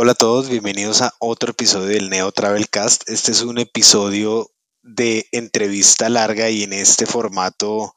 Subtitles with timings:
[0.00, 3.10] Hola a todos, bienvenidos a otro episodio del Neo Travel Cast.
[3.10, 4.48] Este es un episodio
[4.88, 7.94] de entrevista larga y en este formato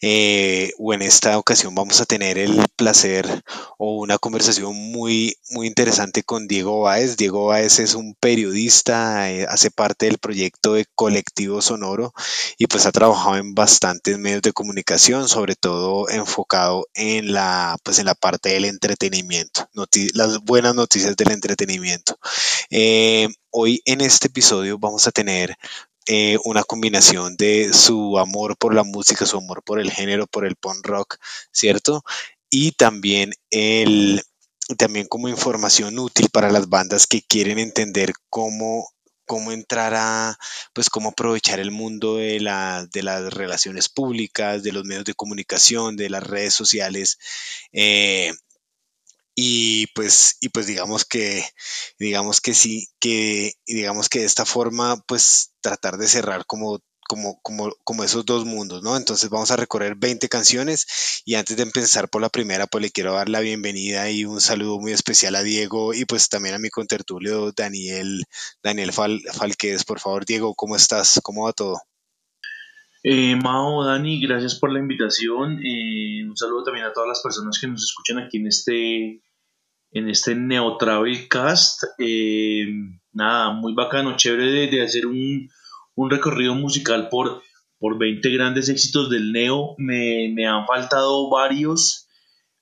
[0.00, 3.44] eh, o en esta ocasión vamos a tener el placer
[3.78, 7.16] o una conversación muy muy interesante con Diego Báez.
[7.16, 12.12] Diego Báez es un periodista, eh, hace parte del proyecto de Colectivo Sonoro
[12.58, 17.98] y pues ha trabajado en bastantes medios de comunicación, sobre todo enfocado en la pues
[17.98, 19.68] en la parte del entretenimiento,
[20.14, 22.18] las buenas noticias del entretenimiento.
[22.70, 25.56] Eh, hoy en este episodio vamos a tener
[26.08, 30.46] eh, una combinación de su amor por la música, su amor por el género, por
[30.46, 31.16] el punk rock,
[31.52, 32.02] ¿cierto?
[32.50, 34.22] Y también el
[34.78, 38.88] también como información útil para las bandas que quieren entender cómo
[39.26, 40.36] cómo entrar a,
[40.74, 45.14] pues cómo aprovechar el mundo de, la, de las relaciones públicas, de los medios de
[45.14, 47.18] comunicación, de las redes sociales,
[47.72, 48.32] eh,
[49.34, 51.44] y pues, y pues digamos que,
[51.98, 57.40] digamos que sí, que digamos que de esta forma, pues tratar de cerrar como como,
[57.42, 58.96] como, como, esos dos mundos, ¿no?
[58.96, 60.86] Entonces vamos a recorrer 20 canciones
[61.24, 64.40] y antes de empezar por la primera, pues le quiero dar la bienvenida y un
[64.40, 68.24] saludo muy especial a Diego y pues también a mi contertulio Daniel,
[68.62, 69.84] Daniel Fal, Falquez.
[69.84, 71.20] Por favor, Diego, ¿cómo estás?
[71.22, 71.80] ¿Cómo va todo?
[73.04, 75.58] Eh, Mao, Dani, gracias por la invitación.
[75.64, 79.22] Eh, un saludo también a todas las personas que nos escuchan aquí en este,
[79.90, 81.82] en este Neo Travel Cast.
[81.98, 82.66] Eh,
[83.12, 85.48] nada, muy bacano, chévere de, hacer un,
[86.08, 87.42] recorrido musical por,
[87.78, 89.74] por 20 grandes éxitos del Neo.
[89.78, 92.08] Me, han faltado varios,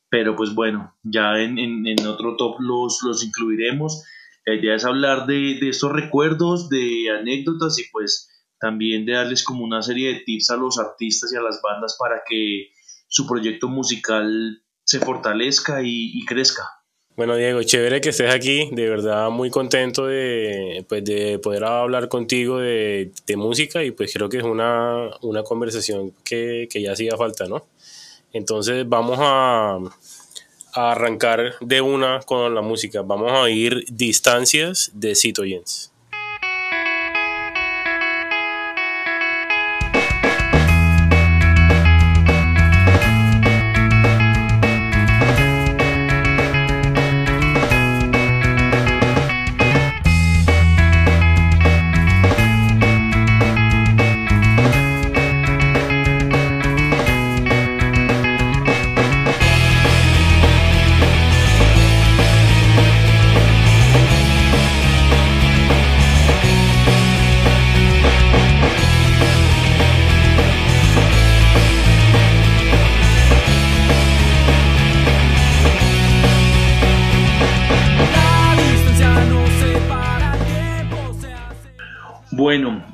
[0.09, 4.05] pero pues bueno, ya en, otro top los, los incluiremos.
[4.47, 8.31] La idea es hablar de, de estos recuerdos, de anécdotas y pues
[8.61, 11.97] también de darles como una serie de tips a los artistas y a las bandas
[11.99, 12.71] para que
[13.09, 16.63] su proyecto musical se fortalezca y, crezca.
[17.17, 22.09] Bueno, Diego, chévere que estés aquí, de verdad muy contento de, pues, de poder hablar
[22.09, 25.11] contigo de, música y pues creo que es una,
[25.45, 27.67] conversación que, ya hacía falta, ¿no?
[28.33, 29.79] Entonces vamos a,
[30.75, 35.93] a, arrancar de una con la música, vamos a oír Distancias de Cito Jens.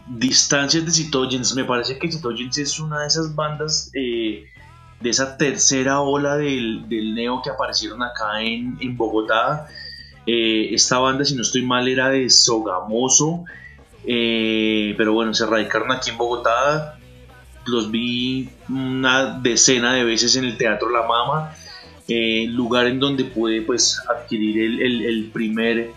[0.06, 4.44] Distancias de Citogens, me parece que Citogens es una de esas bandas eh,
[5.00, 9.67] de esa tercera ola del, neo que aparecieron acá en, Bogotá.
[10.27, 13.44] Eh, esta banda, si no estoy mal, era de Sogamoso,
[14.05, 16.99] eh, pero bueno, se radicaron aquí en Bogotá.
[17.65, 21.55] Los vi una decena de veces en el Teatro La Mama,
[22.49, 25.93] lugar en donde pude pues, adquirir el, el primer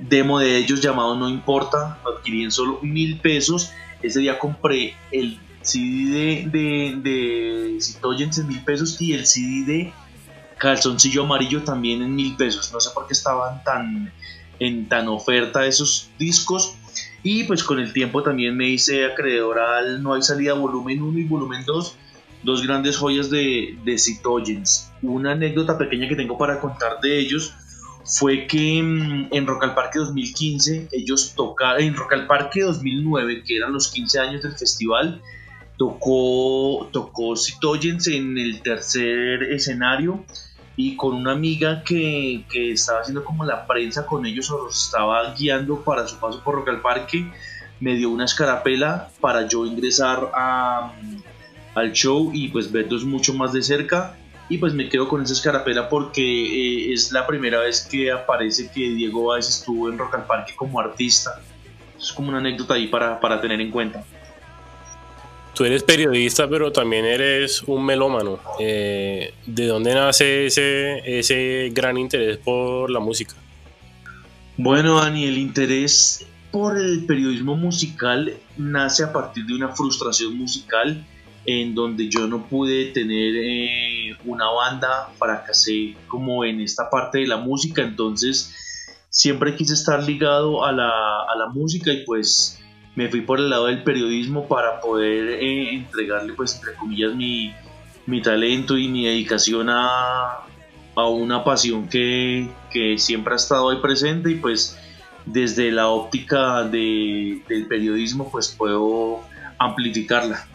[0.00, 3.72] demo de ellos llamado No Importa, lo adquirí en solo mil pesos.
[4.02, 9.92] Ese día compré el CD de, de, de en mil pesos y el CD de
[10.58, 12.72] Calzoncillo Amarillo también en mil pesos.
[12.72, 14.12] No sé por qué estaban tan
[14.58, 16.76] en tan oferta esos discos.
[17.22, 21.18] Y pues con el tiempo también me hice acreedor al No hay salida volumen 1
[21.18, 21.96] y volumen 2,
[22.42, 23.96] dos grandes joyas de, de
[25.02, 27.54] Una anécdota pequeña que tengo para contar de ellos
[28.10, 33.44] fue que mm, en Rock al Parque 2015 ellos tocaron, en Rock al Parque 2009,
[33.46, 35.22] que eran los 15 años del festival,
[35.78, 40.24] tocó, tocó Citoyens en el tercer escenario
[40.76, 44.86] y con una amiga que, que, estaba haciendo como la prensa con ellos o los
[44.86, 47.30] estaba guiando para su paso por Rock al Parque,
[47.78, 50.92] me dio una escarapela para yo ingresar a,
[51.74, 54.16] al show y pues verlos mucho más de cerca
[54.50, 58.68] y pues me quedo con esa escarapela porque eh, es la primera vez que aparece
[58.68, 61.40] que Diego Báez estuvo en Rock al Parque como artista.
[61.96, 64.04] Es como una anécdota ahí para, para tener en cuenta.
[65.54, 68.40] Tú eres periodista, pero también eres un melómano.
[68.58, 73.34] Eh, ¿De dónde nace ese, ese gran interés por la música?
[74.56, 81.06] Bueno, Dani, el interés por el periodismo musical nace a partir de una frustración musical
[81.50, 87.26] en donde yo no pude tener eh, una banda, fracasé como en esta parte de
[87.26, 88.54] la música, entonces
[89.10, 92.60] siempre quise estar ligado a la, a la música y pues
[92.94, 97.54] me fui por el lado del periodismo para poder eh, entregarle, pues, entre comillas, mi,
[98.06, 100.40] mi, talento y mi dedicación a,
[100.96, 104.78] a una pasión que, que, siempre ha estado ahí presente y pues
[105.26, 109.20] desde la óptica de, del periodismo pues puedo
[109.58, 110.46] amplificarla.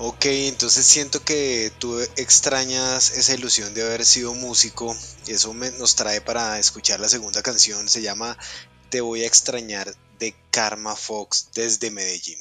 [0.00, 4.96] Ok, entonces siento que tú extrañas esa ilusión de haber sido músico.
[5.26, 7.88] Eso nos trae para escuchar la segunda canción.
[7.88, 8.38] Se llama
[8.90, 12.38] Te voy a extrañar de Karma Fox desde Medellín.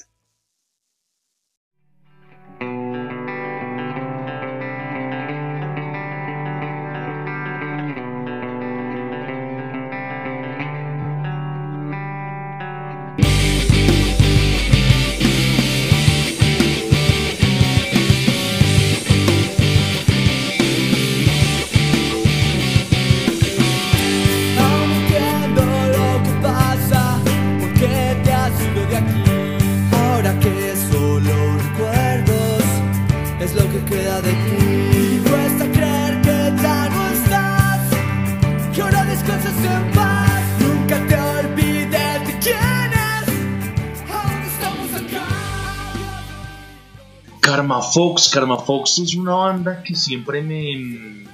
[47.97, 51.25] Fox, Karma Fox es una banda que siempre me,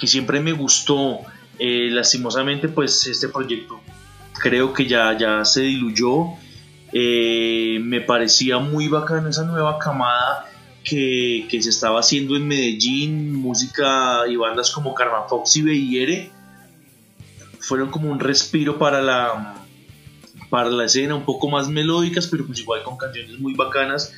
[0.00, 1.18] que siempre me gustó.
[1.58, 3.78] Eh, lastimosamente, pues este proyecto
[4.32, 6.28] creo que ya, ya se diluyó.
[6.94, 10.48] Eh, me parecía muy bacana esa nueva camada
[10.82, 16.30] que, se estaba haciendo en Medellín, música y bandas como Karma Fox y Beyere
[17.60, 19.56] fueron como un respiro para la,
[20.48, 24.10] para la escena, un poco más melódicas, pero pues igual con canciones muy bacanas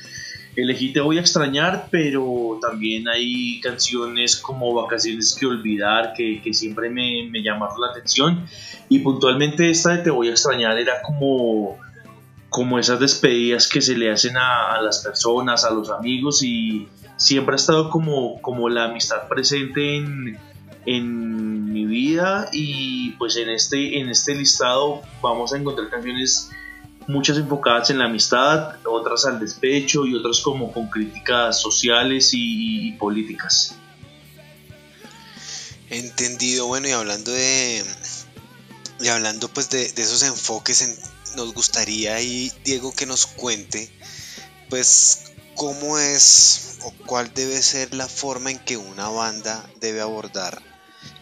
[0.55, 6.89] elegí Te voy a extrañar, pero también hay canciones como Vacaciones que olvidar que, siempre
[6.89, 8.45] me, llamaron la atención.
[8.89, 11.77] Y puntualmente esta de Te voy a extrañar era como,
[12.49, 16.87] como esas despedidas que se le hacen a, las personas, a los amigos y
[17.17, 20.37] siempre ha estado como, como la amistad presente en,
[20.85, 26.51] en mi vida y pues en este, en este listado vamos a encontrar canciones
[27.07, 32.91] muchas enfocadas en la amistad, otras al despecho y otras como con críticas sociales y,
[32.93, 33.75] políticas.
[35.89, 37.83] Entendido, bueno, y hablando de.
[39.01, 40.99] Y hablando pues de, esos enfoques,
[41.35, 43.91] nos gustaría ahí, Diego, que nos cuente,
[44.69, 50.74] pues, cómo es o cuál debe ser la forma en que una banda debe abordar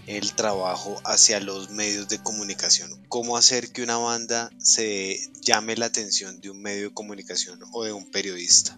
[0.07, 2.89] el trabajo hacia los medios de comunicación.
[3.07, 7.83] ¿Cómo hacer que una banda se llame la atención de un medio de comunicación o
[7.83, 8.77] de un periodista?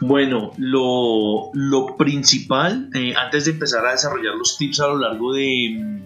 [0.00, 6.00] Bueno, lo, principal, eh, antes de empezar a desarrollar los tips a lo largo de,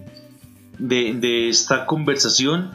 [0.77, 2.71] de, esta conversación,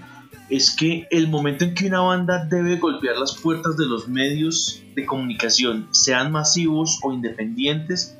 [0.48, 4.82] es que el momento en que una banda debe golpear las puertas de los medios
[4.94, 8.16] de comunicación, sean masivos o independientes,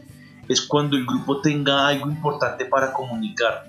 [0.50, 3.67] es cuando el grupo tenga algo importante para comunicar.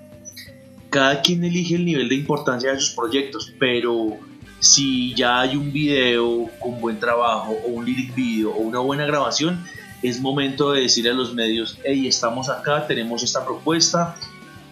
[0.90, 4.18] Cada quien elige el nivel de importancia de sus proyectos, pero
[4.58, 9.06] si ya hay un video con buen trabajo o un lyric video o una buena
[9.06, 9.64] grabación,
[10.02, 14.16] es momento de decir a los medios, hey, estamos acá, tenemos esta propuesta,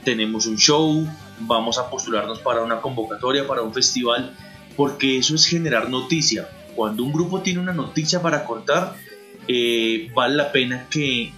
[0.02, 1.06] tenemos un show,
[1.38, 4.36] vamos a postularnos para una convocatoria, para un festival,
[4.76, 6.48] porque eso es generar noticia.
[6.74, 8.96] Cuando un grupo tiene una noticia para contar,
[9.52, 11.32] eh, vale la pena que,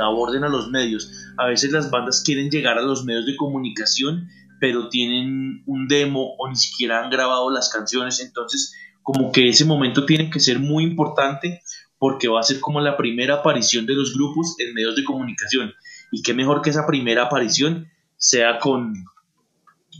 [0.00, 1.10] aborden a los medios.
[1.36, 4.28] A veces las bandas quieren llegar a los medios de comunicación,
[4.60, 9.64] pero tienen un demo o ni siquiera han grabado las canciones, entonces como que ese
[9.64, 11.62] momento tiene que ser muy importante
[11.98, 15.72] porque va a ser como la primera aparición de los grupos en medios de comunicación.
[16.12, 17.88] Y qué mejor que esa primera aparición
[18.18, 18.94] sea con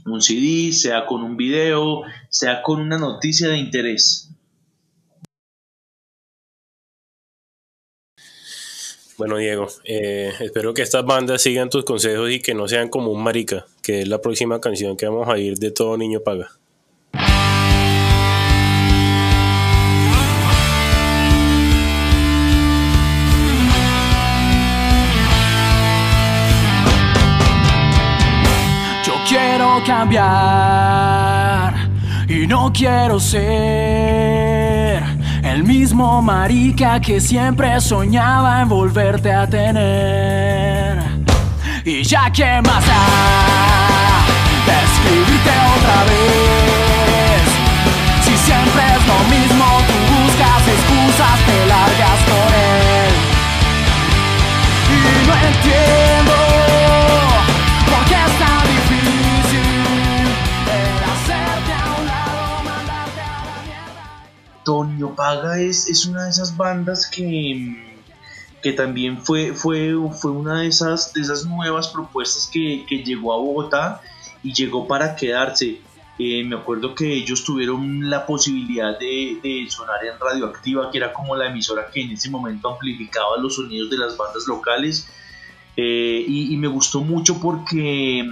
[0.07, 4.31] un CD, sea con un video, sea con una noticia de interés.
[9.19, 13.11] Bueno, Diego, eh, espero que estas bandas sigan tus consejos y que no sean como
[13.11, 16.53] un marica, que es la próxima canción que vamos a ir de Todo Niño Paga.
[29.05, 31.75] Yo quiero cambiar
[32.29, 34.58] y no quiero ser
[35.49, 40.99] el mismo marica que siempre soñaba en volverte a tener.
[41.85, 44.27] Y ya que más da,
[44.83, 47.45] escribirte otra vez.
[48.25, 53.15] Si siempre es lo mismo, tú buscas excusas, te largas con él.
[54.93, 56.18] Y no entiendo
[64.69, 68.03] Toño Paga es, es una de esas bandas que,
[68.63, 73.33] que también fue, fue, fue una de esas, de esas nuevas propuestas que, que llegó
[73.33, 74.03] a Bogotá
[74.43, 75.81] y llegó para quedarse.
[76.19, 81.35] Eh, me acuerdo que ellos tuvieron la posibilidad de, sonar en Radioactiva, que era como
[81.35, 85.09] la emisora que en ese momento amplificaba los sonidos de las bandas locales.
[85.79, 88.23] Eh, y, me gustó mucho porque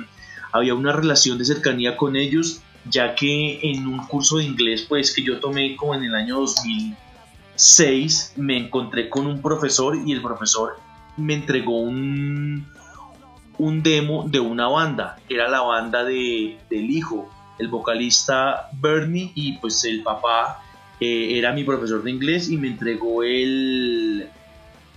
[0.53, 5.15] había una relación de cercanía con ellos, ya que en un curso de inglés pues
[5.15, 10.23] que yo tomé como en el año 2006 me encontré con un profesor y el
[10.23, 10.79] profesor
[11.17, 12.67] me entregó un,
[13.59, 19.57] un demo de una banda, era la banda de, del hijo, el vocalista Bernie y
[19.59, 20.63] pues el papá
[21.01, 24.31] eh, era mi profesor de inglés y me entregó el,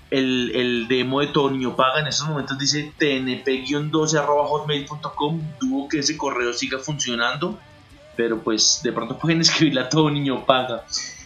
[0.10, 2.00] el, el demo de Tonio Paga.
[2.00, 5.42] En estos momentos dice tnp-12.hotmail.com.
[5.60, 7.60] Dudo que ese correo siga funcionando,
[8.20, 10.84] pero pues de pronto pueden escribirle a todo niño paga.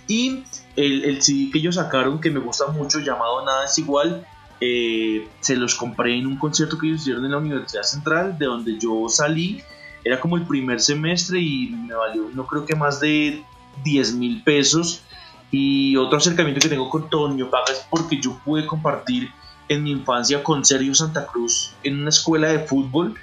[0.07, 0.43] Y
[0.75, 4.23] el, el CD que ellos sacaron, que me gusta mucho, llamado Nada es Igual,
[4.61, 8.45] eh, se los compré en un concierto que ellos hicieron en la Universidad Central, de
[8.45, 9.63] donde yo salí.
[10.03, 13.43] Era como el primer semestre y me valió, no creo que más de
[13.83, 15.01] 10 mil pesos.
[15.49, 19.31] Y otro acercamiento que tengo con Toño Paga es porque yo pude compartir
[19.67, 23.15] en mi infancia con Sergio Santa Cruz en una escuela de fútbol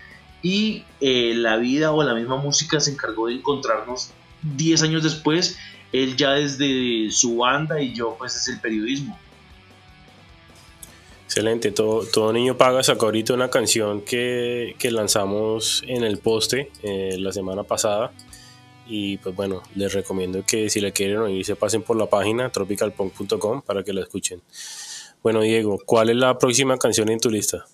[0.42, 4.10] y eh, la vida o la misma música se encargó de encontrarnos
[4.42, 5.58] 10 años después,
[5.92, 9.18] él ya desde su banda y yo pues desde el periodismo.
[11.24, 16.72] Excelente, todo, todo niño paga sacó ahorita una canción que, que lanzamos en el poste
[16.82, 18.10] eh, la semana pasada
[18.86, 22.50] y pues bueno, les recomiendo que si la quieren oír se pasen por la página
[22.50, 24.42] tropicalpunk.com para que la escuchen.
[25.22, 27.64] Bueno Diego, ¿cuál es la próxima canción en tu lista?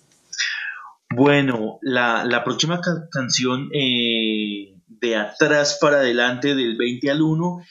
[1.09, 7.61] Bueno, la, la próxima ca canción eh, de atrás para adelante del 20 al 1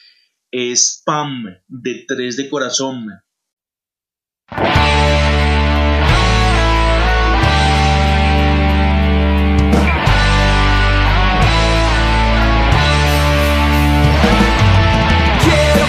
[0.51, 3.05] es Pam de 3 de corazón.
[4.49, 4.57] Quiero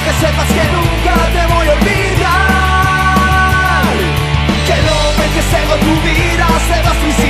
[0.04, 1.88] que sepas que nunca te voy a olvidar
[4.66, 7.27] Que el hombre que cegó tu vida se va a suicidar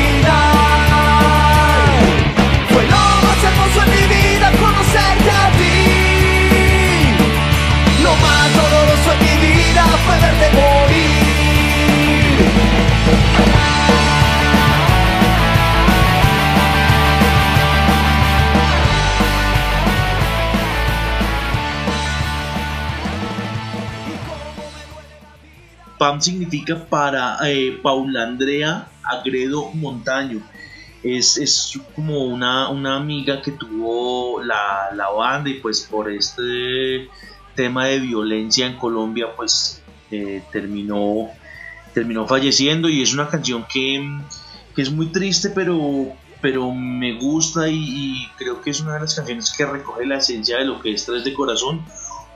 [25.98, 30.40] PAM significa para eh, Paula Andrea Agredo Montaño.
[31.02, 37.08] Es, es como una, una, amiga que tuvo la, la, banda y pues por este
[37.54, 41.28] tema de violencia en Colombia pues eh, terminó,
[41.94, 44.10] terminó falleciendo y es una canción que,
[44.74, 49.00] que es muy triste pero, pero me gusta y, y, creo que es una de
[49.00, 51.84] las canciones que recoge la esencia de lo que es Tres de Corazón,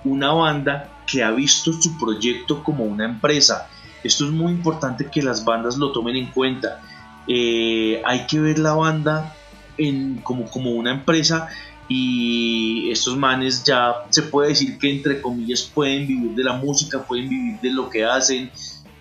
[0.04, 3.68] una banda que ha visto su proyecto como una empresa.
[4.02, 6.80] Esto es muy importante que las bandas lo tomen en cuenta.
[7.28, 9.34] Eh, hay que ver la banda
[10.22, 11.48] como, como una empresa
[11.88, 17.04] y estos manes ya se puede decir que entre comillas pueden vivir de la música,
[17.04, 18.50] pueden vivir de lo que hacen,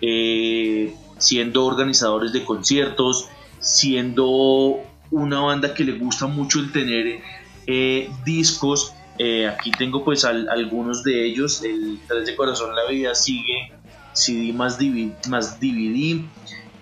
[0.00, 3.28] eh, siendo organizadores de conciertos,
[3.60, 4.80] siendo
[5.10, 7.20] una banda que le gusta mucho el tener
[7.66, 11.62] eh, discos eh, aquí tengo pues al, algunos de ellos.
[11.62, 13.72] El 3 de Corazón La Vida sigue
[14.12, 16.22] CD más DVD, más DVD.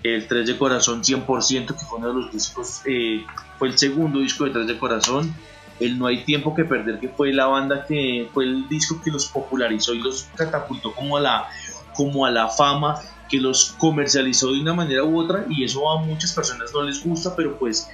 [0.03, 3.23] El 3 de Corazón 100% que fue uno de los discos, eh,
[3.59, 5.35] fue el segundo disco de 3 de Corazón.
[5.79, 9.11] El No hay tiempo que perder que fue la banda que fue el disco que
[9.11, 11.49] los popularizó y los catapultó como a la,
[11.95, 16.03] como a la fama que los comercializó de una manera u otra y eso a
[16.03, 17.89] muchas personas no les gusta pero pues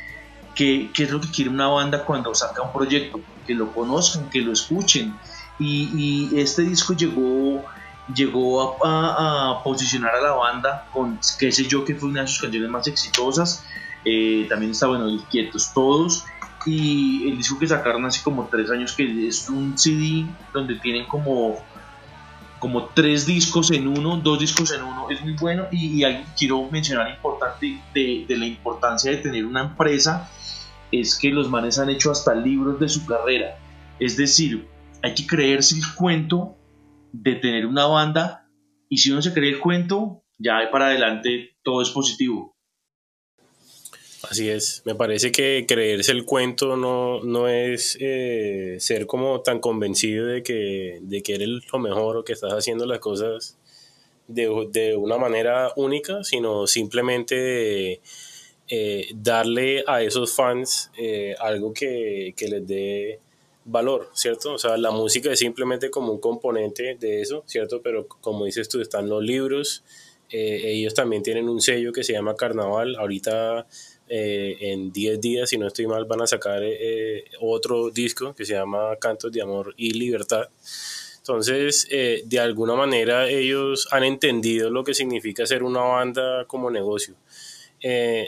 [0.57, 3.21] ¿Qué, ¿Qué, es lo que quiere una banda cuando saca un proyecto?
[3.47, 5.15] Que lo conozcan, que lo escuchen.
[5.59, 7.65] Y, este disco llegó,
[8.15, 12.23] llegó a, a, a, posicionar a la banda con, qué sé yo, que fue una
[12.23, 13.65] de sus canciones más exitosas.
[14.05, 16.25] Eh, también está, bueno, Quietos Todos.
[16.65, 21.07] Y el disco que sacaron hace como tres años, que es un CD donde tienen
[21.07, 21.59] como
[22.59, 26.03] como tres discos en uno, dos discos en uno, es muy bueno y,
[26.37, 30.31] quiero mencionar importante de, la importancia de tener una empresa
[30.91, 33.59] es que los manes han hecho hasta libros de su carrera.
[33.99, 34.67] Es decir,
[35.03, 36.57] hay que creerse el cuento
[37.13, 38.49] de tener una banda
[38.89, 42.56] y si uno se cree el cuento, ya para adelante todo es positivo.
[44.31, 49.61] Así es, me parece que creerse el cuento no, no es eh, ser como tan
[49.61, 53.57] convencido de que, de que eres lo mejor o que estás haciendo las cosas
[54.27, 58.01] de, de una manera única, sino simplemente
[58.69, 63.21] eh, darle a esos fans eh, algo que, que les dé
[63.65, 64.55] valor, ¿cierto?
[64.55, 67.81] O sea, la música es simplemente como un componente de eso, ¿cierto?
[67.81, 69.85] Pero como dices tú, están los libros,
[70.29, 73.69] ellos también tienen un sello que se llama Carnaval, ahorita
[74.09, 78.45] eh, en 10 días, si no estoy mal, van a sacar eh, otro disco que
[78.45, 80.49] se llama Cantos de Amor y Libertad.
[81.19, 86.71] Entonces, eh, de alguna manera ellos han entendido lo que significa ser una banda como
[86.71, 87.15] negocio.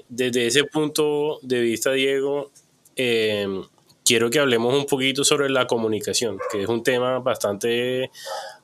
[0.08, 2.50] desde ese punto de vista, Diego,
[4.04, 8.10] quiero que hablemos un poquito sobre la comunicación, que es un tema bastante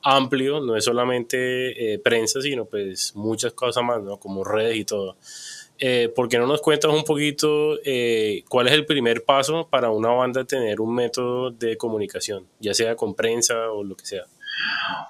[0.03, 4.17] amplio, no es solamente prensa, sino pues muchas cosas más, ¿no?
[4.19, 5.17] como redes y todo
[5.77, 9.89] eh, ¿por qué no nos cuentas un poquito eh, cuál es el primer paso para
[9.89, 14.23] una banda tener un método de comunicación, ya sea con prensa o lo que sea?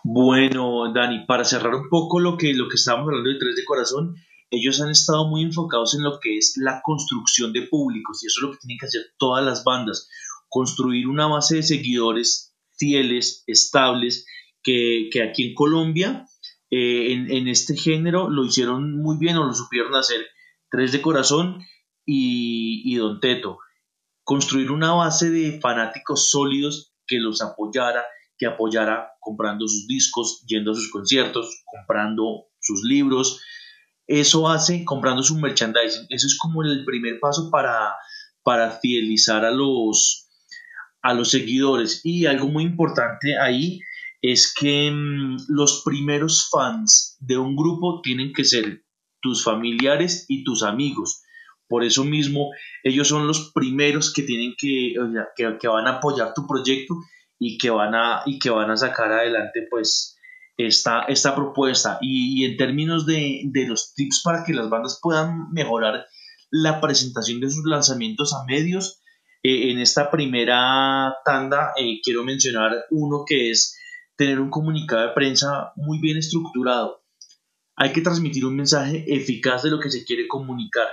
[0.04, 3.66] Bueno, Dani, para cerrar un poco lo que, lo que estábamos hablando de Tres de
[3.66, 4.16] Corazón,
[4.50, 8.40] ellos han estado muy enfocados en lo que es la construcción de públicos y eso
[8.40, 10.10] es lo que tienen que hacer todas las bandas,
[10.50, 14.26] construir una base de seguidores fieles, estables,
[14.64, 16.26] que, que aquí en Colombia,
[16.72, 20.26] eh, en, en este género, lo hicieron muy bien o lo supieron hacer
[20.70, 21.60] Tres de Corazón
[22.06, 23.60] y, Don Teto.
[24.24, 28.04] Construir una base de fanáticos sólidos que los apoyara,
[28.38, 33.42] que apoyara comprando sus discos, yendo a sus conciertos, comprando sus libros.
[34.08, 36.08] Eso hace comprando su merchandising.
[36.10, 37.96] Eso es como el primer paso para,
[38.44, 40.28] para fidelizar a los,
[41.02, 42.02] a los seguidores.
[42.04, 43.80] Y algo muy importante ahí
[44.22, 48.85] es que mm, los primeros fans de un grupo tienen que ser
[49.26, 51.24] tus familiares y tus amigos.
[51.68, 52.52] Por eso mismo,
[52.84, 54.94] ellos son los primeros que tienen que,
[55.36, 56.94] que, van a apoyar tu proyecto
[57.40, 60.16] y que van a, y que van a sacar adelante pues
[60.58, 61.98] esta, esta propuesta.
[62.02, 66.06] Y, en términos de, los tips para que las bandas puedan mejorar
[66.52, 69.02] la presentación de sus lanzamientos a medios,
[69.42, 73.76] eh, en esta primera tanda eh, quiero mencionar uno que es
[74.16, 77.05] tener un comunicado de prensa muy bien estructurado
[77.76, 80.88] hay que transmitir un mensaje eficaz de lo que se quiere comunicar.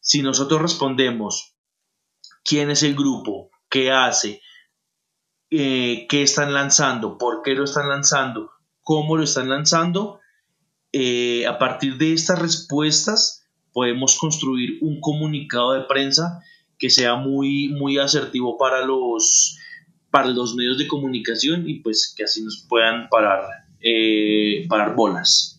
[0.00, 1.56] Si nosotros respondemos
[2.44, 4.40] quién es el grupo, qué hace,
[5.50, 8.50] eh, qué están lanzando, por qué lo están lanzando,
[8.82, 10.20] cómo lo están lanzando,
[10.92, 16.42] eh, a partir de estas respuestas podemos construir un comunicado de prensa
[16.78, 19.56] que sea muy, muy asertivo para los,
[20.10, 23.44] para los medios de comunicación y pues que así nos puedan parar,
[23.80, 25.51] eh, parar bolas.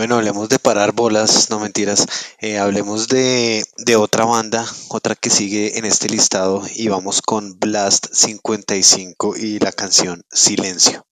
[0.00, 2.06] Bueno, hablemos de parar bolas, no mentiras.
[2.38, 7.58] Eh, hablemos de, de, otra banda, otra que sigue en este listado y vamos con
[7.58, 11.04] Blast 55 y la canción Silencio.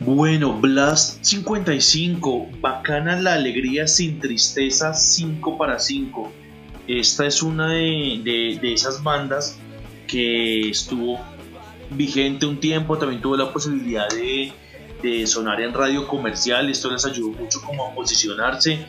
[0.00, 6.30] Bueno, Blast 55, bacana la alegría sin tristeza 5 para 5.
[6.88, 9.58] Esta es una de, esas bandas
[10.06, 11.20] que estuvo
[11.90, 14.52] vigente un tiempo, también tuvo la posibilidad de,
[15.26, 18.86] sonar en radio comercial, esto les ayudó mucho como a posicionarse.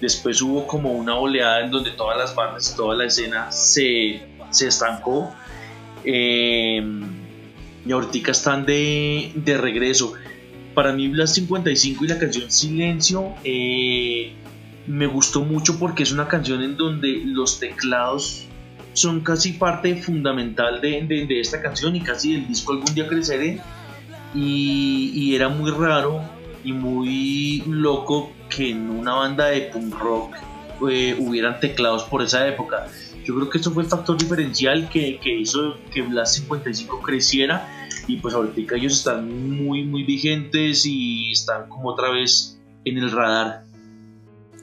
[0.00, 5.32] Después hubo como una oleada en donde todas las bandas, toda la escena se, estancó.
[6.04, 6.82] Eh,
[7.84, 10.14] y ahorita están de, de regreso
[10.74, 14.32] para mí Blast 55 y la canción Silencio eh,
[14.86, 18.46] me gustó mucho porque es una canción en donde los teclados
[18.94, 23.60] son casi parte fundamental de, esta canción y casi del disco Algún día creceré
[24.34, 26.22] y, era muy raro
[26.64, 30.34] y muy loco que en una banda de punk rock
[30.90, 32.86] eh, hubieran teclados por esa época.
[33.24, 37.68] Yo creo que eso fue el factor diferencial que, que hizo que Blast 55 creciera
[38.08, 43.10] y pues ahorita ellos están muy muy vigentes y están como otra vez en el
[43.10, 43.64] radar.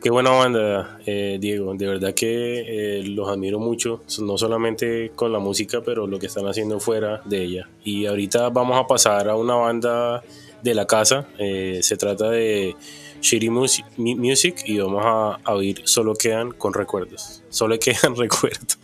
[0.02, 1.74] Qué buena banda, eh, Diego.
[1.76, 6.28] De verdad que eh, los admiro mucho, no solamente con la música, pero lo que
[6.28, 7.70] están haciendo fuera de ella.
[7.84, 10.24] Y ahorita vamos a pasar a una banda
[10.64, 11.28] de la casa.
[11.38, 12.78] Eh, se trata de
[13.22, 17.44] Shitty Music y vamos a, oír Solo quedan con recuerdos.
[17.50, 18.78] Solo quedan recuerdos.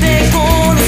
[0.00, 0.81] Te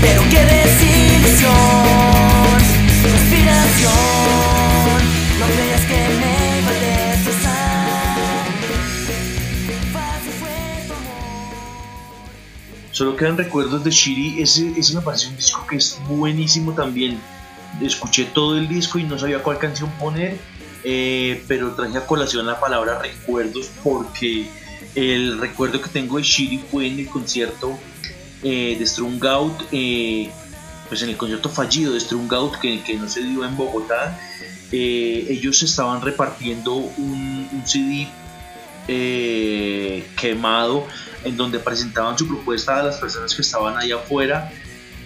[0.00, 1.52] Pero qué desilusión,
[3.02, 3.92] conspiración,
[5.38, 5.46] no
[5.86, 6.36] que me
[12.96, 14.40] Solo quedan recuerdos de Shiri.
[14.40, 17.20] Ese, ese me parece un disco que es buenísimo también.
[17.78, 20.38] Escuché todo el disco y no sabía cuál canción poner,
[20.88, 24.48] eh, pero traje a colación la palabra recuerdos porque
[24.94, 27.76] el recuerdo que tengo de Shiri fue en el concierto
[28.44, 30.30] eh, de Strung Out, eh,
[30.88, 34.16] pues en el concierto fallido de Strung Out que, no se dio en Bogotá.
[34.70, 38.06] ellos estaban repartiendo un, un CD
[40.14, 40.86] quemado
[41.24, 44.52] en donde presentaban su propuesta a las personas que estaban allá afuera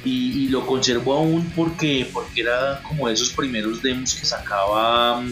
[0.04, 5.22] y, lo conservo aún porque, porque era como de esos primeros demos que sacaba,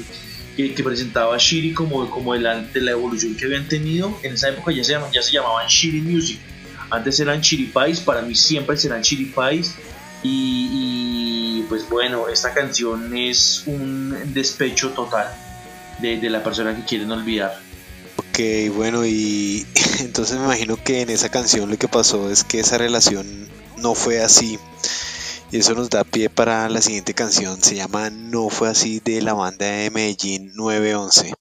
[0.58, 4.18] que, que presentaba Shiri como, como de, la, de la evolución que habían tenido.
[4.24, 6.40] En esa época ya se, ya se llamaban Shiri Music.
[6.90, 9.76] Antes eran Chiri Pies, para mí siempre serán Chiri Pies.
[10.24, 15.32] Y, pues bueno, esta canción es un despecho total
[16.00, 17.60] de, de la persona que quieren olvidar.
[18.16, 18.40] Ok,
[18.74, 19.64] bueno, y
[20.00, 23.94] entonces me imagino que en esa canción lo que pasó es que esa relación no
[23.94, 24.58] fue así.
[25.50, 27.62] Y eso nos da pie para la siguiente canción.
[27.62, 31.32] Se llama No fue así de la banda de Medellín 911.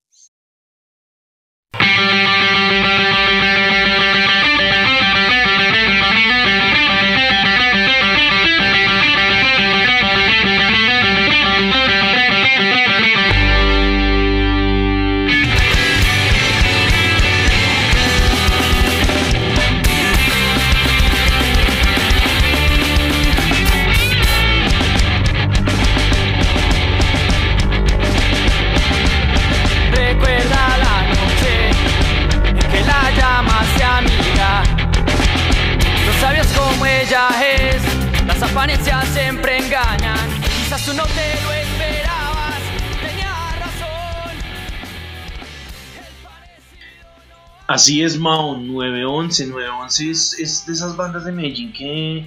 [47.68, 49.48] Así es, Mao, 911.
[49.48, 52.26] 911 es, es, de esas bandas de Medellín que,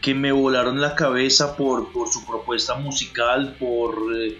[0.00, 4.36] que me volaron la cabeza por, por su propuesta musical, por eh,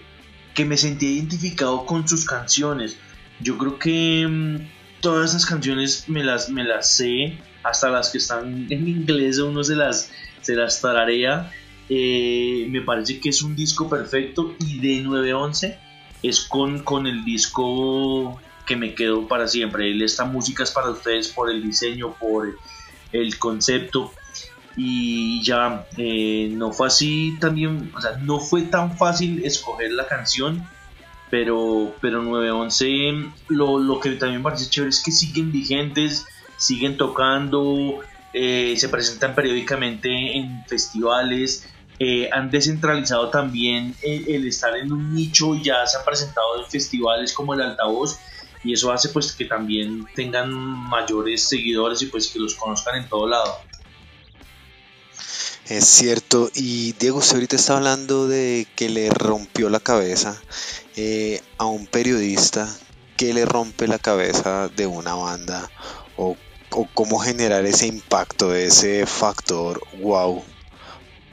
[0.53, 2.97] que me sentí identificado con sus canciones.
[3.39, 8.17] Yo creo que mm, todas esas canciones me las, me las sé, hasta las que
[8.17, 10.11] están en inglés, uno se las
[10.41, 11.49] se las tararea.
[11.87, 15.79] Eh, me parece que es un disco perfecto y de 911
[16.23, 20.03] es con, con el disco que me quedo para siempre.
[20.03, 22.57] Esta música es para ustedes por el diseño, por
[23.11, 24.13] el concepto.
[24.75, 30.07] Y ya eh, no fue así también, o sea, no fue tan fácil escoger la
[30.07, 30.67] canción,
[31.29, 36.25] pero, pero 911 lo, lo que también me parece chévere es que siguen vigentes,
[36.57, 37.99] siguen tocando,
[38.33, 45.55] eh, se presentan periódicamente en festivales, eh, han descentralizado también el, estar en un nicho,
[45.55, 48.19] ya se han presentado en festivales como el Altavoz
[48.63, 53.09] y eso hace pues que también tengan mayores seguidores y pues que los conozcan en
[53.09, 53.59] todo lado.
[55.67, 60.41] Es cierto, y Diego, usted ahorita está hablando de que le rompió la cabeza
[60.97, 62.69] eh, a un periodista
[63.15, 65.69] que le rompe la cabeza de una banda
[66.17, 66.35] o
[66.75, 70.43] o cómo generar ese impacto, ese factor wow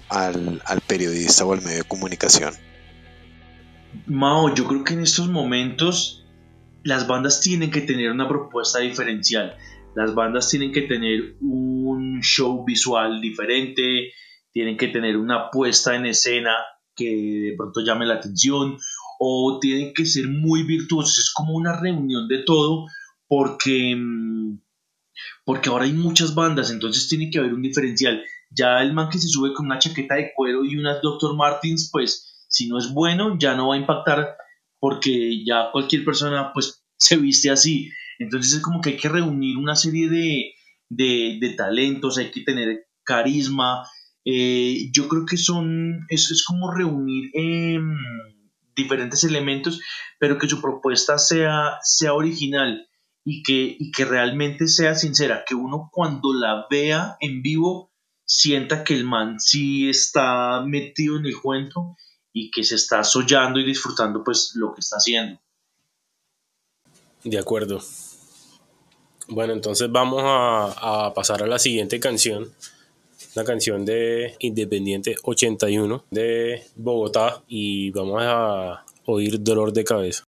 [0.08, 2.54] al, periodista o al medio de comunicación?
[4.06, 6.19] Mao, yo creo que en estos momentos
[6.84, 9.56] las bandas tienen que tener una propuesta diferencial.
[9.94, 14.12] Las bandas tienen que tener un show visual diferente,
[14.52, 16.52] tienen que tener una puesta en escena
[16.94, 17.06] que
[17.50, 18.78] de pronto llame la atención
[19.18, 21.18] o tienen que ser muy virtuosos.
[21.18, 22.86] Es como una reunión de todo
[23.26, 24.58] porque mm,
[25.44, 28.22] porque ahora hay muchas bandas, entonces tiene que haber un diferencial.
[28.50, 31.36] Ya el man que se sube con una chaqueta de cuero y unas Dr.
[31.36, 34.36] Martins, pues si no es bueno, ya no va a impactar
[34.80, 37.90] porque ya cualquier persona pues se viste así.
[38.18, 40.54] Entonces es como que hay que reunir una serie de,
[40.88, 43.86] de, talentos, hay que tener carisma.
[44.24, 47.96] Eh, yo creo que son, es, es como reunir em,
[48.74, 49.80] diferentes elementos,
[50.18, 52.88] pero que su propuesta sea, sea original
[53.24, 57.92] y que, y que realmente sea sincera, que uno cuando la vea en vivo
[58.24, 61.96] sienta que el man sí está metido en el cuento
[62.32, 65.40] y que se está soñando y disfrutando pues lo que está haciendo.
[67.24, 67.80] De acuerdo.
[69.28, 72.52] Bueno, entonces vamos a, pasar a la siguiente canción.
[73.36, 80.24] Una canción de Independiente 81 de Bogotá y vamos a oír Dolor de Cabeza.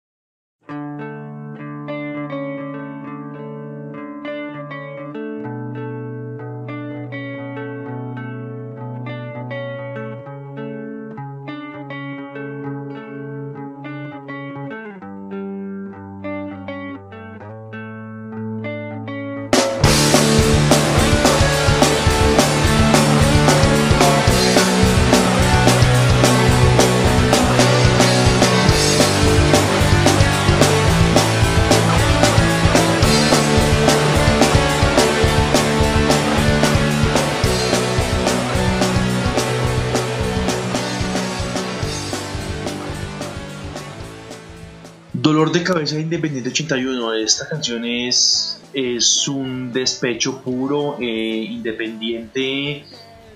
[45.48, 47.14] De cabeza Independiente 81.
[47.14, 50.98] Esta canción es, es un despecho puro.
[51.00, 52.84] Eh, Independiente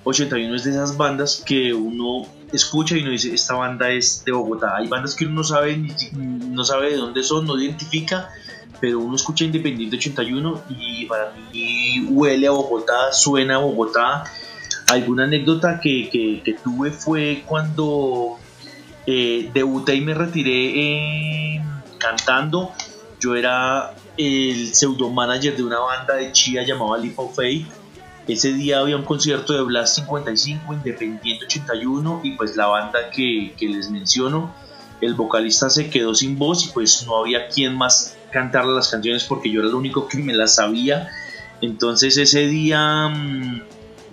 [0.03, 4.33] 81 es de esas bandas que uno escucha y uno dice, esta banda es de
[4.33, 4.75] Bogotá.
[4.75, 5.77] Hay bandas que uno no sabe,
[6.13, 8.29] no sabe de dónde son, no identifica,
[8.81, 14.25] pero uno escucha Independiente 81 y para mí huele a Bogotá, suena a Bogotá.
[14.89, 16.09] Alguna anécdota que,
[16.43, 18.35] que, tuve fue cuando
[19.07, 21.72] eh, debuté y me retiré en
[22.03, 22.71] cantando.
[23.19, 27.65] Yo era el pseudo manager de una banda de Chía llamada Leap of Faith.
[28.27, 33.53] Ese día había un concierto de Blast 55, Independiente 81 y pues la banda que,
[33.59, 34.53] les menciono,
[35.01, 39.25] el vocalista se quedó sin voz y pues no había quien más cantar las canciones
[39.25, 41.09] porque yo era el único que me las sabía.
[41.61, 43.61] Entonces ese día mmm,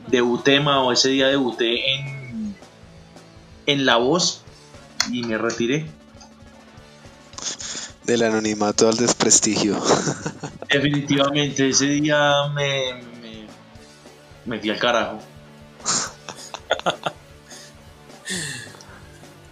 [0.08, 2.56] debuté, o ese día debuté en,
[3.66, 4.42] en La Voz
[5.12, 5.86] y me retiré.
[8.10, 9.80] Del anonimato al desprestigio.
[10.68, 13.00] Definitivamente, ese día me,
[14.46, 15.20] me, fui al carajo.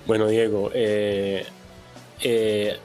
[0.06, 1.46] bueno, Diego, eh,
[2.20, 2.76] eh,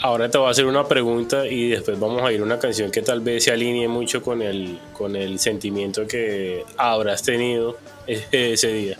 [0.00, 2.90] ahora te voy a hacer una pregunta y después vamos a ir a una canción
[2.90, 8.72] que tal vez se alinee mucho con el, con el sentimiento que habrás tenido ese
[8.72, 8.98] día.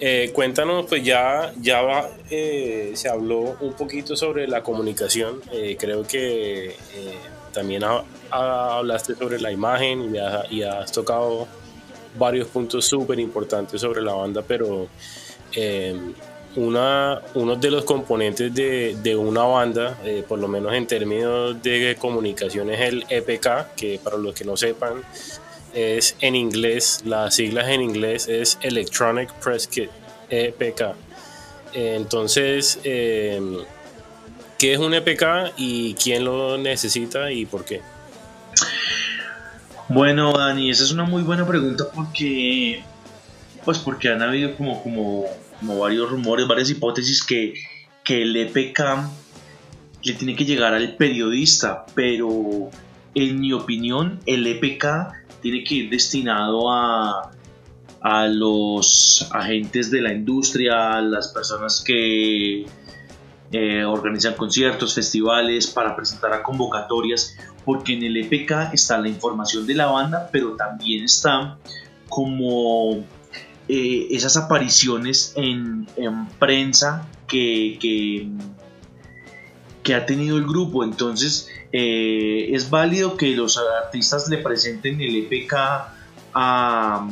[0.00, 5.40] Eh, cuéntanos, pues ya, ya eh, se habló un poquito sobre la comunicación.
[5.52, 6.74] Eh, creo que
[7.52, 7.82] también
[8.30, 10.14] hablaste sobre la imagen
[10.50, 11.46] y, has tocado
[12.18, 14.88] varios puntos súper importantes sobre la banda, pero
[16.56, 21.96] una, uno de los componentes de, de una banda, por lo menos en términos de
[21.96, 25.02] comunicación, es el EPK, que para los que no sepan,
[25.74, 29.90] es en inglés, las siglas en inglés es Electronic Press Kit,
[30.30, 30.94] EPK.
[31.74, 33.58] Entonces, em,
[34.58, 37.80] ¿qué es un EPK y quién lo necesita y por qué?
[39.88, 42.82] Bueno, Dani, esa es una muy buena pregunta porque,
[43.64, 45.24] pues porque han habido como, como,
[45.60, 47.54] como varios rumores, varias hipótesis que,
[48.02, 48.80] que el EPK
[50.04, 52.70] le tiene que llegar al periodista, pero
[53.14, 57.30] en mi opinión el EPK tiene que ir destinado a,
[58.00, 62.64] a los agentes de la industria, a las personas que
[63.52, 69.66] eh, organizan conciertos, festivales, para presentar a convocatorias, porque en el EPK está la información
[69.66, 71.58] de la banda, pero también está
[72.08, 73.04] como
[73.68, 75.86] eh, esas apariciones en,
[76.38, 77.78] prensa que,
[79.82, 80.84] que, ha tenido el grupo.
[80.84, 85.54] Entonces, eh, es válido que los artistas le presenten el EPK
[86.32, 87.08] a,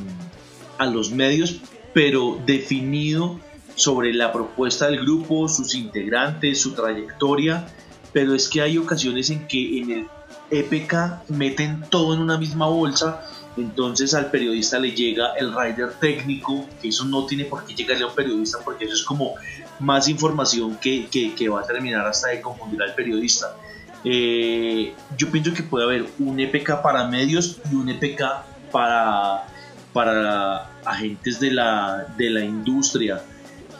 [0.79, 1.57] a los medios,
[1.92, 3.40] pero definido
[3.75, 7.66] sobre la propuesta del grupo, sus integrantes, su trayectoria,
[8.12, 10.07] pero es que hay ocasiones en que en el
[10.53, 16.66] EPK meten todo en una misma bolsa, entonces al periodista le llega el rider técnico,
[16.81, 19.35] que eso no tiene por qué llegarle a un periodista, porque eso es como
[19.81, 23.57] más información que, que, va a terminar hasta de confundir al periodista.
[24.05, 28.23] Eh, yo pienso que puede haber un EPK para medios y un EPK
[28.71, 29.47] para,
[29.93, 33.23] para agentes de la, de la industria.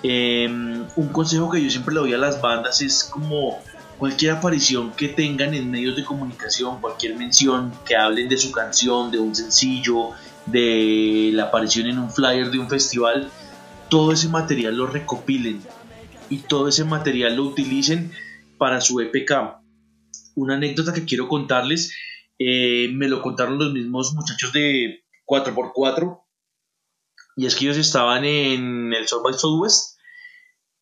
[0.03, 3.61] Em, un consejo que yo siempre le doy a las bandas es como
[3.99, 9.13] cualquier aparición que tengan en medios de comunicación, cualquier mención que hablen de su canción,
[9.13, 10.11] de un sencillo,
[10.47, 13.31] de la aparición en un flyer de un festival,
[13.89, 15.63] todo ese material lo recopilen
[16.29, 18.11] y todo ese material lo utilicen
[18.59, 19.62] para su EPK.
[20.35, 21.95] Una anécdota que quiero contarles,
[22.38, 26.23] eh, me lo contaron los mismos muchachos de 4x4
[27.37, 29.99] y es que ellos estaban en el South by Southwest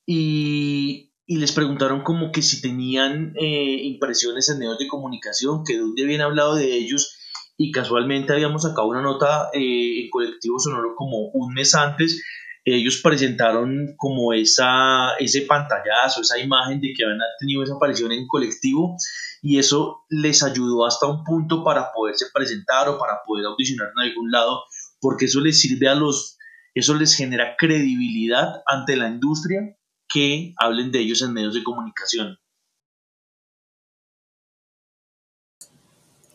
[0.06, 6.02] y, les preguntaron como que si tenían eh, impresiones en medios de comunicación, que donde
[6.02, 7.16] habían hablado de ellos
[7.56, 12.20] y casualmente habíamos sacado una nota eh, en colectivo sonoro como un mes antes.
[12.64, 18.26] Ellos presentaron como esa, ese pantallazo, esa imagen de que habían tenido esa aparición en
[18.26, 18.96] colectivo
[19.42, 24.10] y eso les ayudó hasta un punto para poderse presentar o para poder audicionar en
[24.10, 24.64] algún lado,
[25.00, 26.38] porque eso les sirve a los,
[26.74, 29.76] eso les genera credibilidad ante la industria
[30.08, 32.38] que hablen de ellos en medios de comunicación.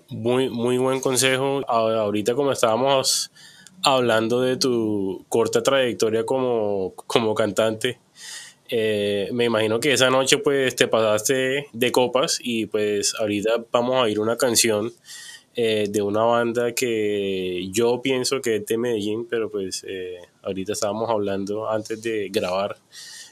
[0.10, 1.62] Muy, muy buen consejo.
[1.68, 3.32] Ahorita como estábamos
[3.84, 8.00] hablando de tu corta trayectoria como, como cantante,
[8.68, 13.96] eh, me imagino que esa noche pues te pasaste de copas y pues ahorita vamos
[13.96, 14.92] a oír una canción
[15.56, 20.74] eh, de una banda que yo pienso que es de Medellín, pero pues eh, ahorita
[20.74, 22.78] estábamos hablando antes de grabar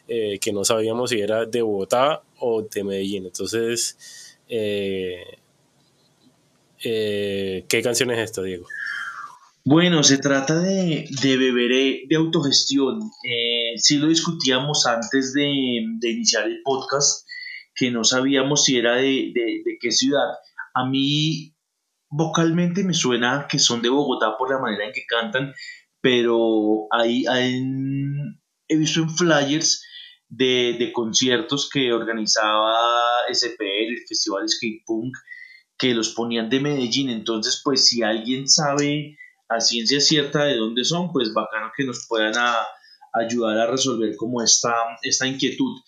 [0.05, 3.25] que no sabíamos si era de Bogotá o de Medellín.
[3.25, 5.25] Entonces, ¿qué
[7.81, 8.67] canción es esta, Diego?
[9.65, 12.99] Bueno, se trata de, de beberé de autogestión.
[13.23, 17.27] Eh, sí lo discutíamos antes de, iniciar el podcast,
[17.75, 19.33] que no sabíamos si era de,
[19.79, 20.29] qué ciudad.
[20.73, 21.55] A mí
[22.09, 25.53] vocalmente me suena que son de Bogotá por la manera en que cantan,
[26.01, 27.25] pero ahí,
[28.67, 29.85] he visto en flyers
[30.29, 32.75] de, de conciertos que organizaba
[33.31, 35.15] SPL, el Festival Skate Punk,
[35.77, 37.09] que los ponían de Medellín.
[37.09, 39.17] Entonces, pues si alguien sabe
[39.49, 42.33] a ciencia cierta de dónde son, pues bacano que nos puedan
[43.13, 44.73] ayudar a resolver como esta,
[45.03, 45.81] esta inquietud.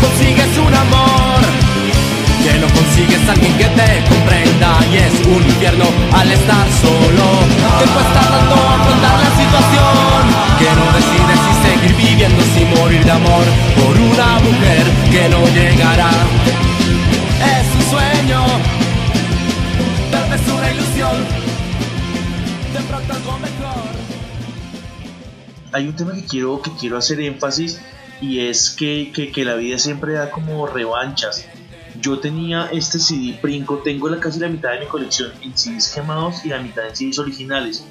[0.00, 1.01] Consigues un amor,
[2.92, 4.02] consigues alguien que te
[4.92, 7.24] y es un infierno al estar solo.
[7.78, 10.22] Que cuesta tanto afrontar la situación,
[10.58, 13.44] que no decides si seguir viviendo sin morir de amor
[13.76, 16.10] por una mujer que no llegará.
[17.56, 18.44] Es un sueño,
[20.10, 21.16] tal vez una ilusión,
[22.74, 23.92] de pronto algo mejor.
[25.72, 27.80] Hay un tema que quiero, que quiero hacer énfasis
[28.20, 31.46] y es que, que la vida siempre da como revanchas
[32.02, 35.92] yo tenía este CD Princo, tengo la, casi la mitad de mi colección en CDs
[35.94, 37.86] quemados y la mitad en CDs originales.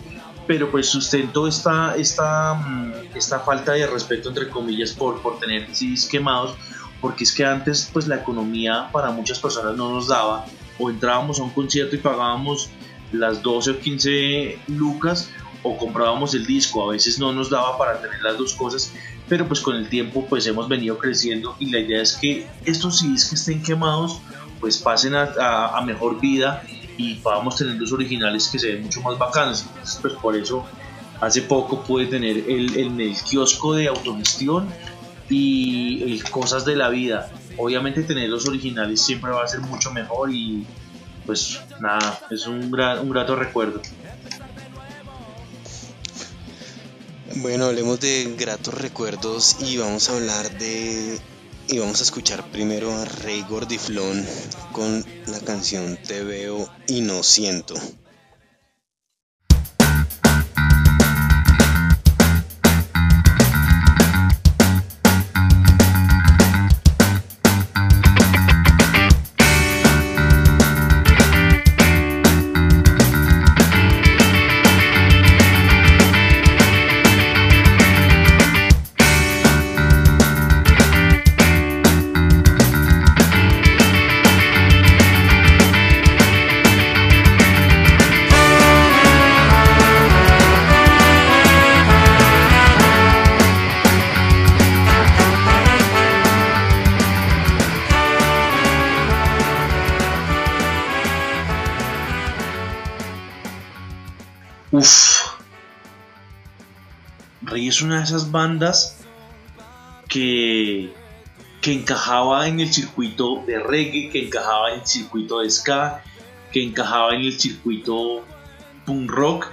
[0.46, 5.74] Pero pues sustento esta, esta, mm, esta falta de respeto, entre comillas, por, por tener
[5.74, 6.58] CDs quemados,
[7.00, 10.46] porque es que antes pues la economía para muchas personas no nos daba,
[10.78, 12.70] o entrábamos a un concierto y pagábamos
[13.14, 15.30] las 12 o 15 lucas,
[15.64, 18.94] o comprábamos el disco, a veces no nos daba para tener las dos cosas,
[19.32, 23.00] pero pues con el tiempo pues hemos venido creciendo y la idea es que estos
[23.00, 24.20] CDs que estén quemados
[24.60, 26.62] pues pasen a, mejor vida
[26.98, 29.66] y podamos tener los originales que se ven mucho más bacanos.
[29.70, 30.66] Entonces, pues por eso
[31.22, 34.68] hace poco pude tener el, el, kiosco de autogestión
[35.30, 37.30] y el cosas de la vida.
[37.56, 40.66] Obviamente tener los originales siempre va a ser mucho mejor y
[41.26, 43.82] pues nada, es un, gran, un grato recuerdo.
[47.36, 51.20] Bueno, hablemos de gratos recuerdos y vamos a hablar de
[51.68, 54.26] y vamos a escuchar primero a Rey Gordiflón
[54.74, 57.76] con la canción Te veo y no siento.
[107.62, 108.98] Rey es una de esas bandas
[110.08, 110.92] que,
[111.62, 116.04] que encajaba en el circuito de reggae, que encajaba en el circuito de ska,
[116.52, 118.26] que encajaba en el circuito
[118.86, 119.48] punk rock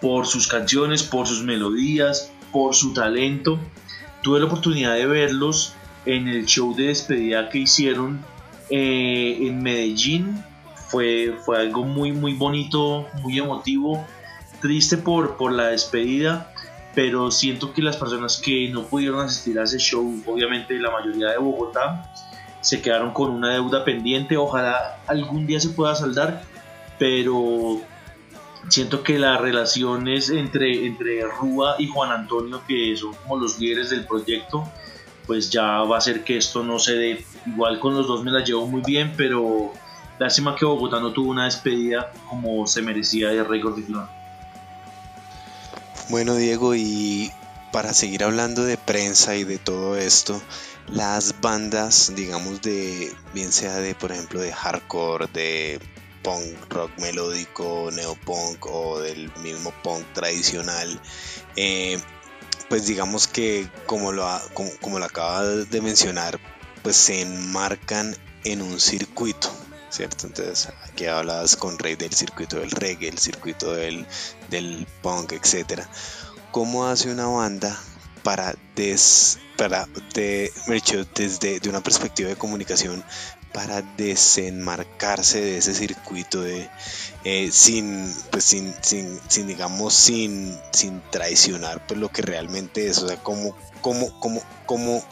[0.00, 3.60] por sus canciones, por sus melodías, por su talento.
[4.22, 5.74] Tuve la oportunidad de verlos
[6.06, 8.24] en el show de despedida que hicieron
[8.68, 10.42] eh, en Medellín.
[10.88, 14.04] Fue, fue algo muy, muy bonito, muy emotivo.
[14.60, 16.52] Triste por, por la despedida,
[16.98, 21.28] pero siento que las personas que no pudieron asistir a ese show, obviamente la mayoría
[21.28, 22.12] de Bogotá,
[22.60, 24.36] se quedaron con una deuda pendiente.
[24.36, 26.42] Ojalá algún día se pueda saldar,
[26.98, 27.80] pero
[28.68, 33.90] siento que las relaciones entre, entre Rúa y Juan Antonio, que son como los líderes
[33.90, 34.64] del proyecto,
[35.24, 37.24] pues ya va a ser que esto no se dé.
[37.46, 39.72] Igual con los dos me la llevo muy bien, pero
[40.18, 44.17] lástima que Bogotá no tuvo una despedida como se merecía de Rey Gordiflón.
[46.08, 47.30] Bueno, Diego, y
[47.70, 50.40] para seguir hablando de prensa y de todo esto,
[50.86, 55.78] las bandas, digamos, de bien sea de, por ejemplo, de hardcore, de
[56.22, 60.98] punk rock melódico, neopunk o del mismo punk tradicional,
[61.56, 62.00] eh,
[62.70, 64.26] pues digamos que como lo,
[64.80, 66.40] como, lo acaba de mencionar,
[66.82, 69.52] pues se enmarcan en un circuito,
[69.90, 70.26] ¿cierto?
[70.26, 74.06] Entonces aquí hablas con Rey del circuito del reggae, el circuito del,
[74.50, 75.82] del punk, etc.
[76.50, 77.78] ¿Cómo hace una banda
[78.22, 80.52] para, des, para de,
[81.14, 83.04] desde de una perspectiva de comunicación
[83.52, 86.68] para desenmarcarse de ese circuito de
[87.24, 92.98] eh, sin pues sin, sin, sin, digamos sin sin traicionar pues lo que realmente es
[92.98, 95.02] o sea como como como como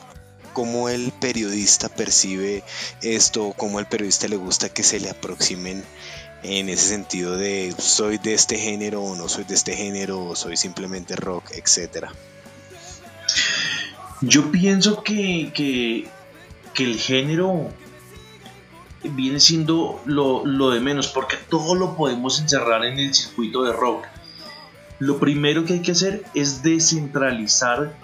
[0.57, 2.65] cómo el periodista percibe
[3.03, 5.85] esto, cómo el periodista le gusta que se le aproximen
[6.43, 10.35] en ese sentido de soy de este género o no soy de este género o
[10.35, 12.11] soy simplemente rock, etcétera.
[14.23, 15.53] Yo pienso que,
[16.73, 17.69] que el género
[19.03, 24.07] viene siendo lo, de menos, porque todo lo podemos encerrar en el circuito de rock.
[25.01, 27.95] Lo primero que hay que hacer es descentralizar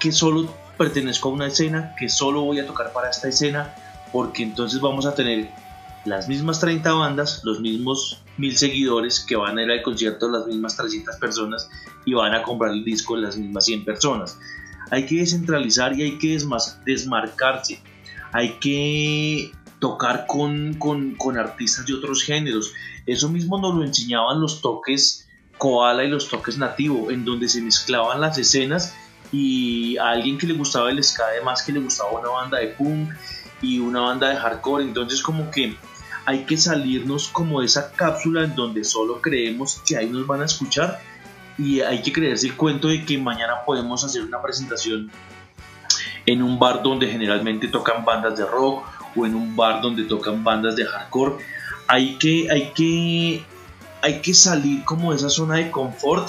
[0.00, 3.74] que solo pertenezco a una escena, que solo voy a tocar para esta escena,
[4.12, 5.50] porque entonces vamos a tener
[6.04, 10.46] las mismas 30 bandas, los mismos mil seguidores que van a ir al concierto, las
[10.46, 11.68] mismas 300 personas
[12.04, 14.38] y van a comprar el disco las mismas 100 personas.
[14.90, 16.38] Hay que descentralizar y hay que
[16.86, 17.82] desmarcarse.
[18.32, 22.72] Hay que tocar con, con, artistas de otros géneros.
[23.04, 27.60] Eso mismo nos lo enseñaban los toques koala y los toques nativo, en donde se
[27.60, 28.94] mezclaban las escenas
[29.32, 32.68] y a alguien que le gustaba el ska, además que le gustaba una banda de
[32.68, 33.12] punk
[33.60, 34.84] y una banda de hardcore.
[34.84, 35.76] Entonces como que
[36.24, 40.42] hay que salirnos como de esa cápsula en donde solo creemos que ahí nos van
[40.42, 41.00] a escuchar
[41.56, 45.10] y hay que creerse el cuento de que mañana podemos hacer una presentación
[46.26, 48.84] en un bar donde generalmente tocan bandas de rock
[49.16, 51.36] o en un bar donde tocan bandas de hardcore.
[51.86, 53.44] Hay que, hay que,
[54.02, 56.28] hay que salir como de esa zona de confort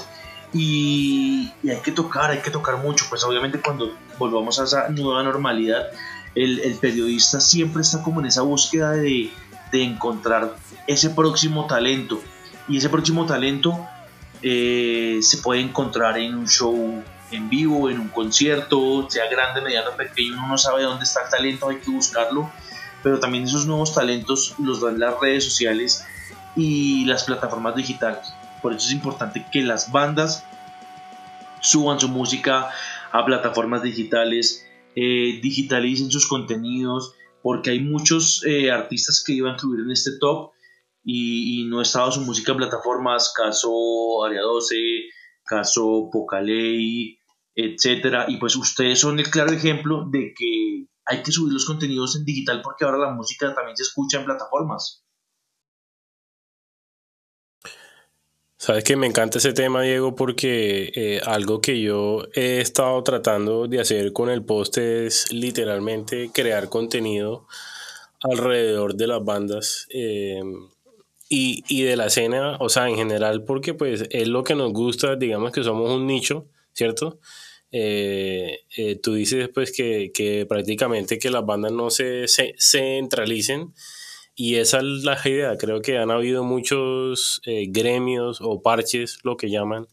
[0.54, 3.06] y, hay que tocar, hay que tocar mucho.
[3.10, 5.88] Pues obviamente cuando volvamos a esa nueva normalidad,
[6.36, 9.32] el, periodista siempre está como en esa búsqueda de,
[9.72, 10.56] de, encontrar
[10.88, 12.22] ese próximo talento.
[12.68, 13.88] Y ese próximo talento
[14.41, 19.91] eh, se puede encontrar en un show en vivo, en un concierto, sea grande, mediano,
[19.95, 22.50] pequeño, uno no sabe dónde está el talento, hay que buscarlo
[23.04, 26.06] pero también esos nuevos talentos los dan las redes sociales
[26.56, 28.34] y las plataformas digitales.
[28.62, 30.45] Por eso es importante que las bandas
[31.62, 32.70] suban su música
[33.12, 39.55] a plataformas digitales, eh, digitalicen sus contenidos, porque hay muchos eh, artistas que iban a
[39.55, 40.51] incluir en este top
[41.03, 44.76] y, no estaba su música en plataformas, caso Area 12,
[45.45, 47.20] caso Pocaley,
[47.55, 48.26] etcétera.
[48.28, 52.26] Y pues ustedes son el claro ejemplo de que hay que subir los contenidos en
[52.26, 55.03] digital porque ahora la música también se escucha en plataformas.
[58.62, 63.70] Sabes que me encanta ese tema, Diego, porque eh, algo que yo he estado tratando
[63.70, 67.47] de hacer con el post es literalmente crear contenido
[68.22, 70.41] alrededor de las bandas eh,
[71.30, 74.74] y, y, de la escena, o sea, en general, porque pues es lo que nos
[74.74, 77.18] gusta, digamos que somos un nicho, ¿cierto?
[77.72, 83.74] Eh, eh, tú dices pues que, que, prácticamente que las bandas no se, se, centralicen
[84.39, 85.57] y esa es la idea.
[85.57, 89.89] Creo que han habido muchos eh, gremios o parches, lo que llaman,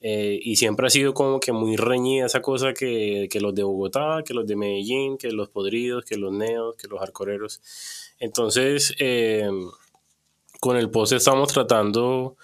[0.00, 4.22] y siempre ha sido como que muy reñida esa cosa que, que, los de Bogotá,
[4.24, 7.62] que los de Medellín, que los podridos, que los neos, que los arcoreros.
[8.20, 8.94] Entonces,
[10.60, 12.36] con el post estamos tratando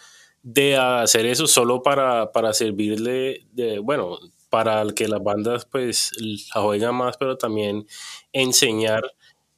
[0.42, 4.18] de hacer eso solo para, para servirle, de, bueno,
[4.48, 7.86] para que las bandas pues la juegan más, pero también
[8.32, 9.02] enseñar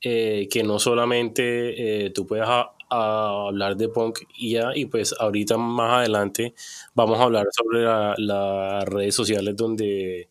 [0.03, 2.47] eh, que no solamente eh, tú puedes
[2.89, 6.55] hablar de punk y ya, y pues ahorita más adelante
[6.95, 7.83] vamos a hablar sobre
[8.19, 10.29] las redes sociales donde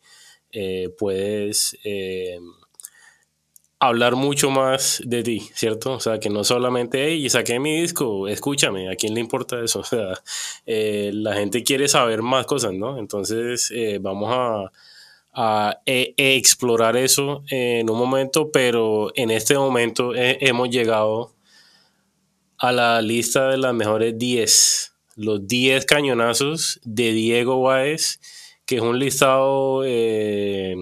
[0.51, 1.77] eh, puedes
[3.79, 5.93] hablar mucho más de ti, ¿cierto?
[5.93, 9.79] O sea, que no solamente, hey, saqué mi disco, escúchame, ¿a quién le importa eso?
[9.81, 10.13] O sea,
[10.65, 12.97] la gente quiere saber más cosas, ¿no?
[12.99, 14.71] Entonces, vamos a,
[15.35, 21.35] a e, e explorar eso en un momento, pero en este momento hemos llegado
[22.57, 28.19] a la lista de las mejores 10, los 10 cañonazos de Diego Báez,
[28.65, 29.83] que es un listado...
[29.85, 30.75] Eh,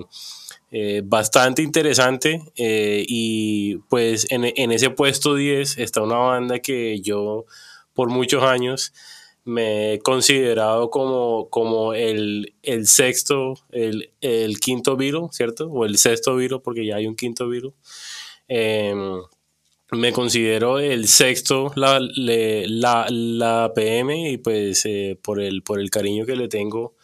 [0.75, 7.45] eh, bastante interesante eh, y pues en, ese puesto 10 está una banda que yo
[7.93, 8.91] por muchos años
[9.45, 12.53] me he considerado como, como el,
[12.85, 15.69] sexto, el, quinto virus, ¿cierto?
[15.69, 17.73] O el sexto virus, porque ya hay un quinto virus.
[18.47, 19.21] Em,
[19.91, 25.89] me considero el sexto, la, la, la PM, y pues eh, por, el, por el
[25.89, 26.95] cariño que le tengo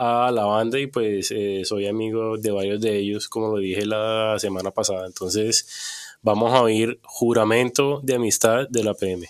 [0.00, 3.84] a la banda y pues eh, soy amigo de varios de ellos, como lo dije
[3.84, 5.06] la semana pasada.
[5.06, 9.28] Entonces vamos a oír Juramento de Amistad de la PM.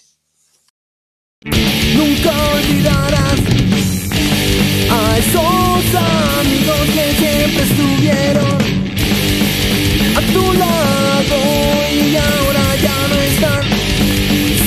[2.00, 3.40] Nunca olvidarás
[4.90, 5.84] a esos
[6.40, 8.56] amigos que siempre estuvieron
[10.16, 11.38] a tu lado
[11.92, 13.62] y ahora ya no están.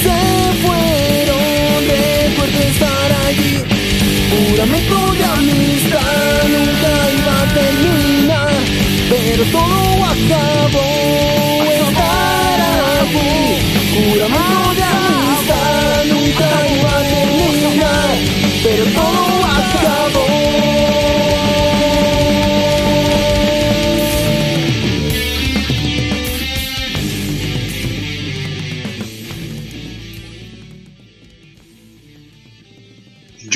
[0.03, 0.19] Se
[0.61, 3.55] fueron, recuerdo estar allí.
[4.29, 8.53] Juramento de amistad nunca iba a terminar,
[9.09, 10.87] pero todo acabó.
[11.89, 12.59] Estar
[13.01, 14.72] aquí,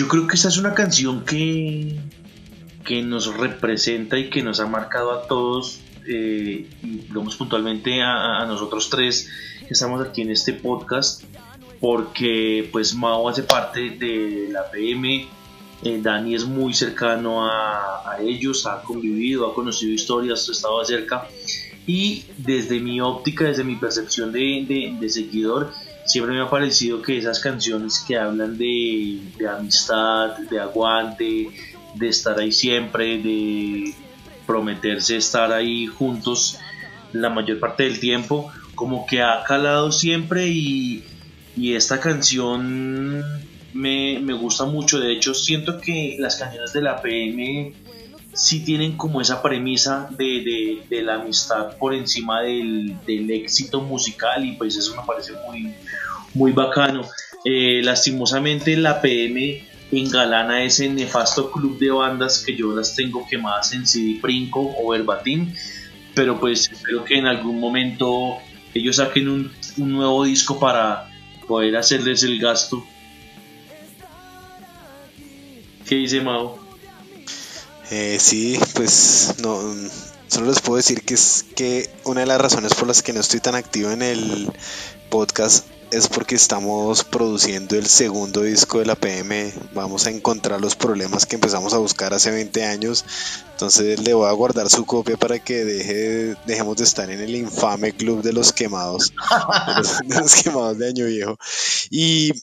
[0.07, 1.99] Creo que esa es una canción que,
[2.85, 8.45] que nos representa y que nos ha marcado a todos, eh, y digamos puntualmente a,
[8.45, 9.29] nosotros tres
[9.67, 11.23] que estamos aquí en este podcast,
[11.81, 15.27] porque pues Mao hace parte de la PM,
[15.83, 21.27] eh, Dani es muy cercano a, ellos, ha convivido, ha conocido historias, ha estado cerca,
[21.85, 25.71] y desde mi óptica, desde mi percepción de, de seguidor,
[26.07, 31.49] siempre me ha parecido que esas canciones que hablan de, amistad, de aguante,
[31.93, 33.93] de estar ahí siempre, de
[34.45, 36.57] prometerse estar ahí juntos
[37.11, 41.03] la mayor parte del tiempo, como que ha calado siempre y,
[41.57, 43.23] esta canción
[43.73, 44.99] me, me, gusta mucho.
[44.99, 47.73] De hecho, siento que las canciones de la PM
[48.37, 54.77] sí tienen como esa premisa de, la amistad por encima del, éxito musical y pues
[54.77, 55.73] eso me parece muy,
[56.33, 57.01] muy bacano.
[57.43, 63.73] Eh, lastimosamente la PM engalana ese nefasto club de bandas que yo las tengo quemadas
[63.73, 65.51] en CD Princo o Verbatim,
[66.13, 68.37] pero pues espero que en algún momento
[68.73, 71.09] ellos saquen un, un nuevo disco para
[71.47, 72.85] poder hacerles el gasto.
[75.87, 76.66] ¿Qué dice Mao?
[77.89, 79.59] Eh, sí, pues no,
[80.27, 83.21] solo les puedo decir que es que una de las razones por las que no
[83.21, 84.51] estoy tan activo en el
[85.09, 89.53] podcast es porque estamos produciendo el segundo disco de la PM.
[89.73, 93.05] Vamos a encontrar los problemas que empezamos a buscar hace 20 años.
[93.51, 97.35] Entonces le voy a guardar su copia para que deje, dejemos de estar en el
[97.35, 99.13] infame club de los quemados.
[100.05, 101.37] de los quemados de año viejo.
[101.89, 102.33] Y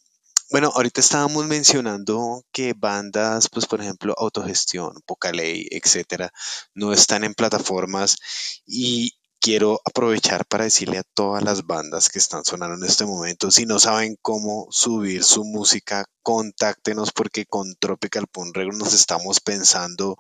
[0.54, 6.30] bueno, ahorita estábamos mencionando que bandas, pues por ejemplo, Autogestión, Poca Ley, etcétera,
[6.74, 8.16] no están en plataformas
[8.64, 13.50] y quiero aprovechar para decirle a todas las bandas que están sonando en este momento,
[13.50, 19.40] si no saben cómo subir su música, contáctenos porque con Tropical Punk Record nos estamos
[19.40, 20.16] pensando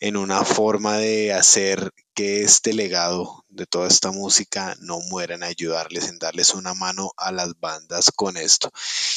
[0.00, 5.42] en una forma de hacer que este legado de toda esta música no muera, en
[5.42, 8.70] ayudarles, en darles una mano a las bandas con esto.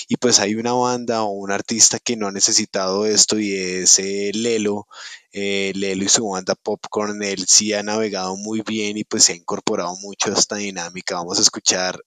[0.10, 3.98] Y pues hay una banda o un artista que no ha necesitado esto y es
[4.00, 4.88] eh, Lelo.
[5.32, 9.34] Eh, Lelo y su banda Popcorn, él sí ha navegado muy bien y pues se
[9.34, 11.16] ha incorporado mucho a esta dinámica.
[11.16, 12.02] Vamos a escuchar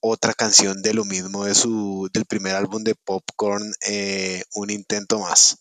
[0.00, 5.18] otra canción de lo mismo de su, del primer álbum de Popcorn, eh, Un Intento
[5.18, 5.58] Más.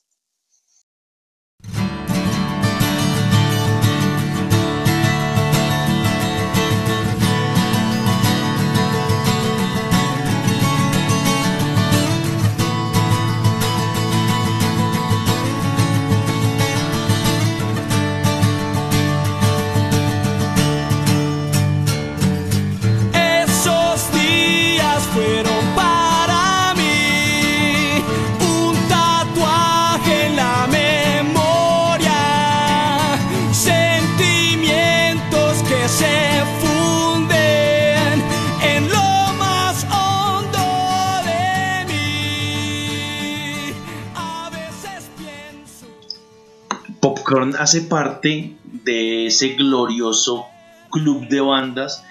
[47.02, 50.48] Korn hace parte de ese glorioso
[50.90, 52.04] club de bandas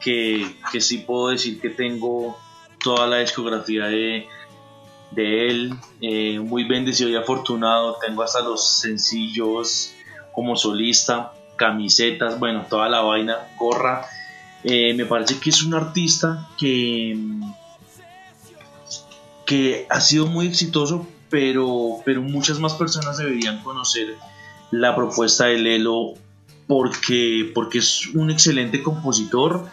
[0.00, 2.36] que, que sí puedo decir que tengo
[2.82, 4.26] toda la discografía de,
[5.10, 9.94] de él, eh, muy bendecido y afortunado, tengo hasta los sencillos
[10.32, 14.06] como solista, camisetas, bueno, toda la vaina, gorra.
[14.62, 17.18] Eh, me parece que es un artista que,
[19.46, 24.16] que ha sido muy exitoso, pero, pero muchas más personas deberían conocer
[24.70, 26.14] la propuesta de Lelo
[26.66, 29.66] porque, porque es un excelente compositor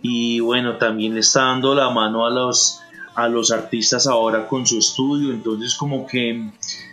[0.00, 2.80] y bueno, también está dando la mano a los,
[3.14, 6.50] a los artistas ahora con su estudio, entonces como que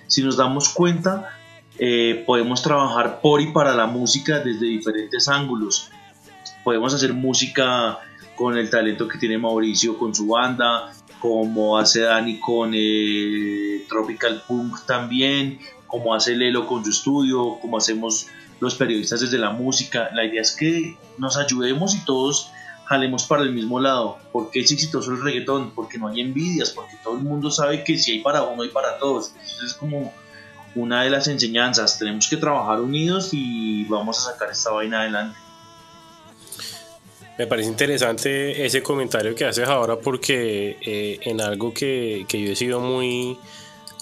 [0.08, 1.30] si nos damos cuenta,
[1.78, 5.90] eh, podemos trabajar por y para la música desde diferentes ángulos.
[6.64, 8.00] Podemos hacer música
[8.36, 14.44] con el talento que tiene Mauricio con su banda, como hace Dani con eh, Tropical
[14.48, 18.28] Punk también, como hace Lelo con su estudio, como hacemos
[18.60, 20.10] los periodistas desde la música.
[20.14, 22.52] La idea es que nos ayudemos y todos
[22.86, 24.18] jalemos para el mismo lado.
[24.32, 25.72] porque es exitoso el reggaetón?
[25.72, 28.70] Porque no hay envidias, porque todo el mundo sabe que si hay para uno hay
[28.70, 29.34] para todos.
[29.44, 30.14] Eso es como
[30.76, 31.98] una de las enseñanzas.
[31.98, 35.38] Tenemos que trabajar unidos y vamos a sacar esta vaina adelante.
[37.38, 42.54] Me parece interesante ese comentario que haces ahora porque eh, en algo que, que, yo
[42.54, 43.38] he sido muy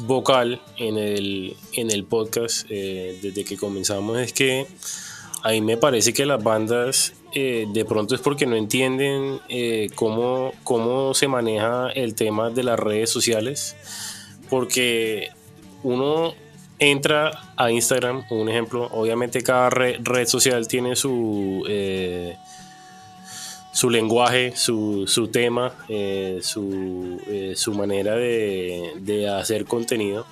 [0.01, 4.67] vocal en el, en el podcast eh, desde que comenzamos es que
[5.43, 9.89] a mí me parece que las bandas eh, de pronto es porque no entienden eh,
[9.93, 13.75] cómo, cómo se maneja el tema de las redes sociales,
[14.49, 15.29] porque
[15.83, 16.33] uno
[16.79, 21.65] entra a Instagram, un ejemplo, obviamente cada red, social tiene su,
[23.73, 25.73] su lenguaje, su, su tema,
[26.41, 27.19] su,
[27.55, 30.25] su, manera de, de hacer contenido.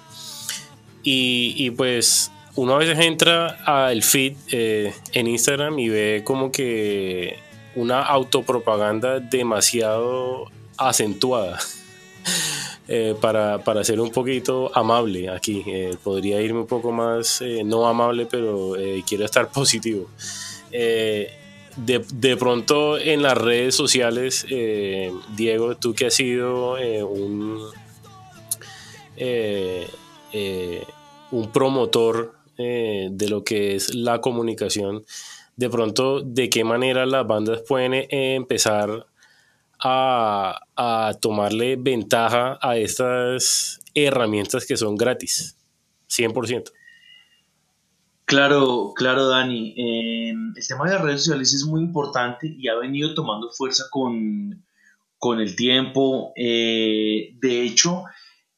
[1.04, 6.52] Y, y pues uno a veces entra al feed eh, en Instagram y ve como
[6.52, 7.38] que
[7.76, 10.46] una autopropaganda demasiado
[10.78, 11.60] acentuada.
[12.88, 15.64] Eh, para, para, ser un poquito amable aquí.
[15.66, 18.74] Eh, podría irme un poco más, no amable, pero
[19.08, 20.10] quiero estar positivo.
[21.78, 24.46] De, de, pronto en las redes sociales,
[25.36, 26.74] Diego, tú que has sido
[27.08, 27.60] un,
[31.32, 35.04] un promotor eh, de lo que es la comunicación,
[35.56, 39.08] de pronto de qué manera las bandas pueden eh, empezar
[39.80, 40.60] a,
[41.22, 45.56] tomarle ventaja a estas herramientas que son gratis,
[46.10, 46.72] 100%.
[48.32, 49.74] Claro, claro, Dani.
[49.76, 53.84] Em, el tema de las redes sociales es muy importante y ha venido tomando fuerza
[53.92, 54.64] con,
[55.18, 56.32] con el tiempo.
[56.38, 58.06] Eh, de hecho,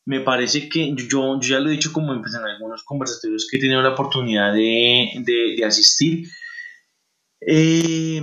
[0.06, 3.82] me parece que yo, ya lo he dicho como en, algunos conversatorios que he tenido
[3.82, 6.28] la oportunidad de, asistir.
[7.42, 8.22] Eh,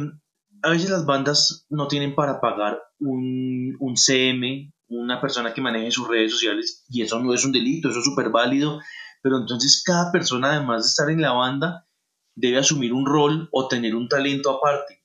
[0.62, 5.90] a veces las bandas no tienen para pagar un, un, CM, una persona que maneje
[5.90, 8.80] sus redes sociales, y eso no es un delito, eso es súper válido,
[9.22, 11.86] pero entonces cada persona, además de estar en la banda,
[12.34, 15.02] debe asumir un rol o tener un talento aparte.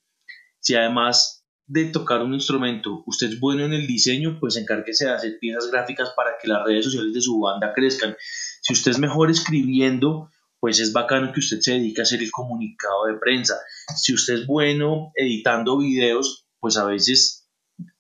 [0.60, 5.12] Si además de tocar un instrumento, usted es bueno en el diseño, pues encárguese de
[5.12, 8.16] hacer piezas gráficas para que las redes sociales de su banda crezcan.
[8.62, 12.32] Si usted es mejor escribiendo, pues es bacano que usted se dedique a hacer el
[12.32, 13.56] comunicado de prensa.
[13.96, 17.48] Si usted es bueno editando videos, pues a veces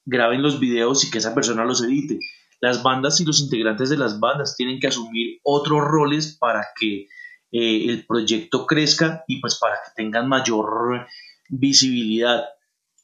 [0.05, 2.19] graben los videos y que esa persona los edite.
[2.61, 7.07] Las bandas y los integrantes de las bandas tienen que asumir otros roles para que
[7.51, 11.07] eh, el proyecto crezca y pues para que tengan mayor
[11.49, 12.45] visibilidad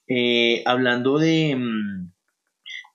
[0.08, 2.12] eh, hablando mm,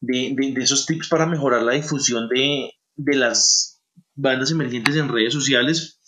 [0.01, 3.83] de, de, esos tips para mejorar la difusión de, de las
[4.15, 6.01] bandas emergentes en redes sociales,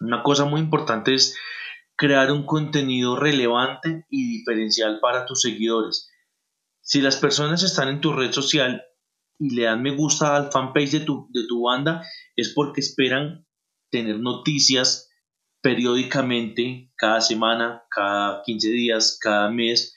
[0.00, 1.36] una cosa muy importante es
[1.96, 6.10] crear un contenido relevante y diferencial para tus seguidores.
[6.80, 8.84] Si las personas están en tu red social
[9.38, 12.02] y le dan me gusta al fanpage de tu, de tu banda,
[12.36, 13.46] es porque esperan
[13.90, 15.10] tener noticias
[15.62, 19.94] periódicamente, cada semana, cada 15 días, cada mes,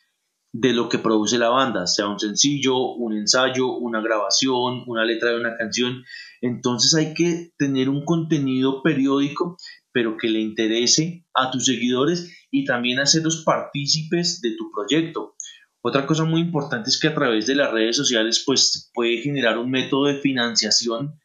[0.53, 5.31] de lo que produce la banda, sea un sencillo, un ensayo, una grabación, una letra
[5.31, 6.03] de una canción.
[6.41, 9.57] Entonces hay que tener un contenido periódico,
[9.91, 15.35] pero que le interese a tus seguidores y también hacerlos partícipes de tu proyecto.
[15.81, 19.57] Otra cosa muy importante es que a través de las redes sociales pues puede generar
[19.57, 21.19] un método de financiación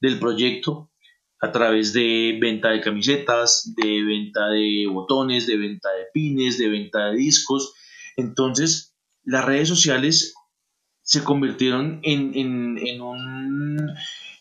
[0.00, 0.90] del proyecto
[1.40, 6.68] a través de venta de camisetas, de venta de botones, de venta de pines, de
[6.68, 7.74] venta de discos
[8.16, 10.34] entonces, las redes sociales
[11.02, 13.94] se convirtieron en, un,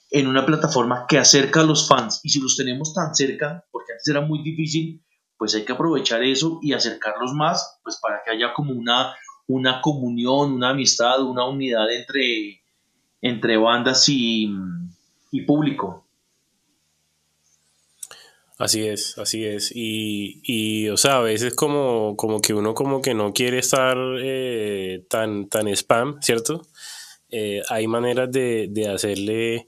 [0.09, 2.21] en una plataforma que acerca a los fans.
[2.23, 5.03] Y si los tenemos tan cerca, porque antes era muy difícil,
[5.37, 9.13] pues hay que aprovechar eso y acercarlos más, pues para que haya como una,
[9.47, 12.61] una comunión, una amistad, una unidad entre,
[13.21, 14.49] entre bandas y,
[15.45, 16.05] público.
[18.57, 19.71] Así es, así es.
[19.75, 23.97] Y, y, o sea, a veces como, como que uno como que no quiere estar
[24.21, 26.61] eh, tan, tan spam, ¿cierto?
[27.29, 29.67] Eh, hay maneras de, de, hacerle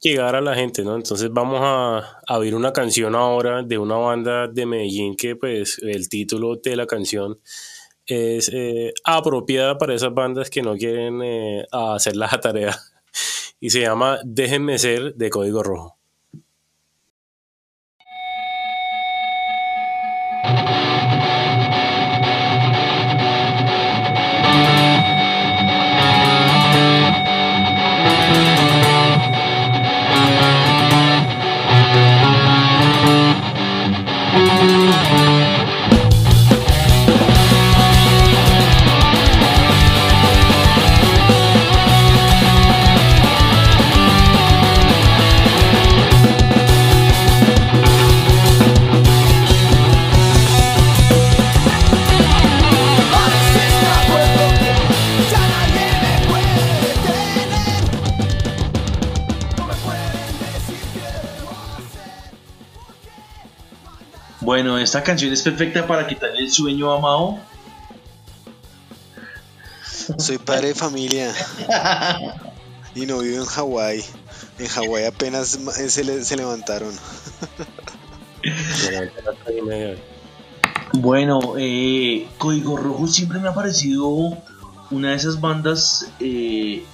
[0.00, 0.96] llegar a la gente, ¿no?
[0.96, 5.78] Entonces vamos a, a oír una canción ahora de una banda de Medellín que pues
[5.80, 7.38] el título de la canción
[8.06, 12.76] es eh, apropiada para esas bandas que no quieren eh, hacer la tarea
[13.60, 15.96] y se llama Déjenme ser de Código Rojo.
[64.46, 67.40] Bueno, esta canción es perfecta para quitarle el sueño a Mao.
[70.18, 71.34] Soy padre de familia
[72.94, 74.04] y no vivo en Hawái.
[74.60, 76.94] En Hawái apenas se, le, se levantaron.
[80.92, 84.06] bueno, eh, Código Rojo siempre me ha parecido
[84.92, 86.84] una de esas bandas eh,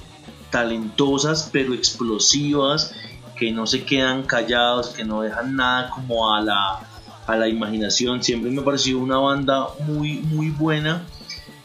[0.49, 2.95] talentosas pero explosivas
[3.37, 6.89] que no se quedan callados, que no dejan nada como a la
[7.27, 8.23] a la imaginación.
[8.23, 11.07] Siempre me ha parecido una banda muy, muy buena.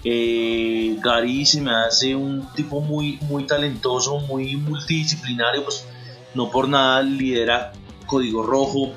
[0.04, 5.86] Eh, Gary se me hace un tipo muy, muy talentoso, muy multidisciplinario, pues
[6.34, 7.74] no por nada lidera
[8.06, 8.94] Código Rojo,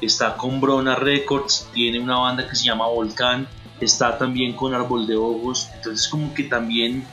[0.00, 3.46] está con Brona Records, tiene una banda que se llama Volcán,
[3.80, 7.06] está también con Árbol de Ojos, entonces como que también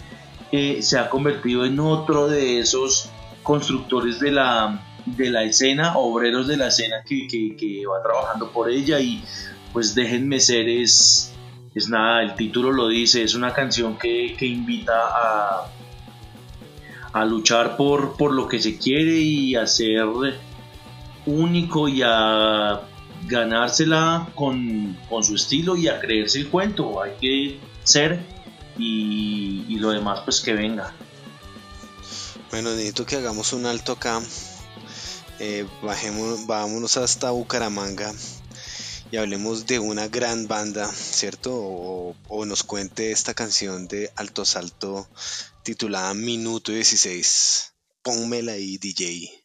[0.51, 3.09] eh, se ha convertido en otro de esos
[3.43, 8.69] constructores de la, de la escena, obreros de la escena que, que, va trabajando por
[8.69, 9.23] ella y
[9.71, 11.33] pues déjenme ser es,
[11.73, 15.67] es nada, el título lo dice, es una canción que, que invita a,
[17.13, 20.05] a luchar por, por lo que se quiere y a ser
[21.25, 22.81] único y a
[23.27, 28.19] ganársela con, con su estilo y a creerse el cuento, hay que ser
[28.77, 30.93] y, y lo demás pues que venga.
[32.51, 34.21] Bueno, necesito que hagamos un alto acá
[35.39, 38.13] eh, bajemos, vámonos hasta Bucaramanga
[39.11, 41.53] y hablemos de una gran banda, ¿cierto?
[41.55, 45.07] O, o, nos cuente esta canción de Alto Salto
[45.63, 47.73] titulada Minuto 16.
[48.01, 49.44] Pónmela ahí, DJ.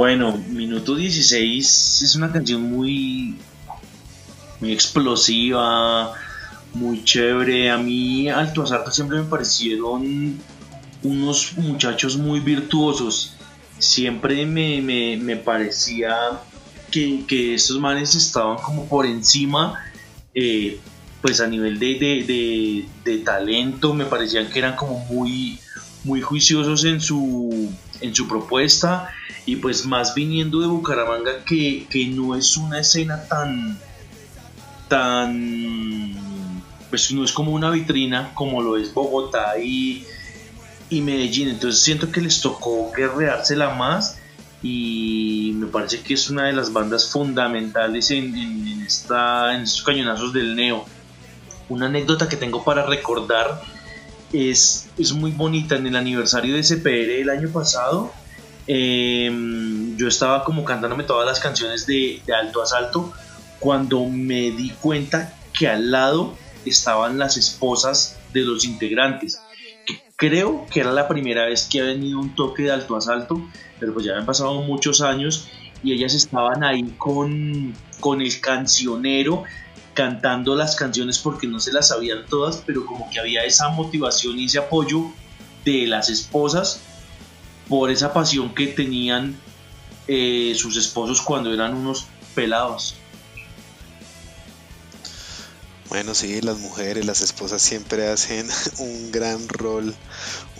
[0.00, 3.36] Bueno, Minuto 16 es una canción muy,
[4.58, 6.14] muy explosiva,
[6.72, 7.70] muy chévere.
[7.70, 10.38] A mí Alto Asalto siempre me parecieron
[11.02, 13.34] unos muchachos muy virtuosos.
[13.78, 16.16] Siempre me, parecía
[16.90, 19.84] que, que, estos manes estaban como por encima,
[20.34, 20.80] eh,
[21.20, 25.60] pues a nivel de, de, talento, me parecían que eran como muy,
[26.04, 27.70] muy juiciosos en su,
[28.00, 29.10] en su propuesta
[29.46, 33.78] y pues más viniendo de Bucaramanga que, no es una escena tan
[34.88, 40.04] tan pues no es como una vitrina como lo es Bogotá y,
[40.88, 41.48] y Medellín.
[41.48, 44.18] Entonces siento que les tocó guerreársela más
[44.62, 49.82] y me parece que es una de las bandas fundamentales en, en, esta, en estos
[49.82, 50.84] cañonazos del neo.
[51.68, 53.62] Una anécdota que tengo para recordar
[54.32, 55.76] es, es muy bonita.
[55.76, 58.12] En el aniversario de CPR el año pasado,
[58.66, 63.12] em, yo estaba como cantándome todas las canciones de, de Alto Asalto
[63.58, 69.40] cuando me di cuenta que al lado estaban las esposas de los integrantes.
[70.16, 73.40] Creo que era la primera vez que ha venido un toque de alto asalto,
[73.78, 75.48] pero pues ya han pasado muchos años
[75.82, 79.44] y ellas estaban ahí con, con el cancionero
[79.94, 84.38] cantando las canciones porque no se las sabían todas, pero como que había esa motivación
[84.38, 85.10] y ese apoyo
[85.64, 86.80] de las esposas
[87.68, 89.36] por esa pasión que tenían
[90.08, 92.96] eh, sus esposos cuando eran unos pelados.
[95.90, 99.92] Bueno, sí, las mujeres, las esposas siempre hacen un gran rol,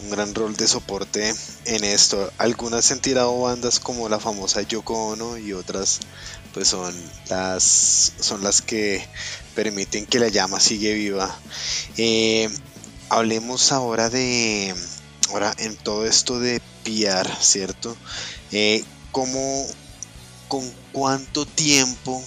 [0.03, 1.33] un gran rol de soporte
[1.67, 2.33] en esto.
[2.37, 6.01] Algunas han tirado bandas como la famosa Yoko Ono y otras
[6.53, 6.95] pues son
[7.29, 9.07] las son las que
[9.55, 11.39] permiten que la llama sigue viva.
[11.97, 12.49] Eh,
[13.09, 14.75] hablemos ahora de
[15.29, 17.97] ahora en todo esto de piar, ¿cierto?
[18.53, 19.67] Eh, ¿Cómo,
[20.49, 22.23] con cuánto tiempo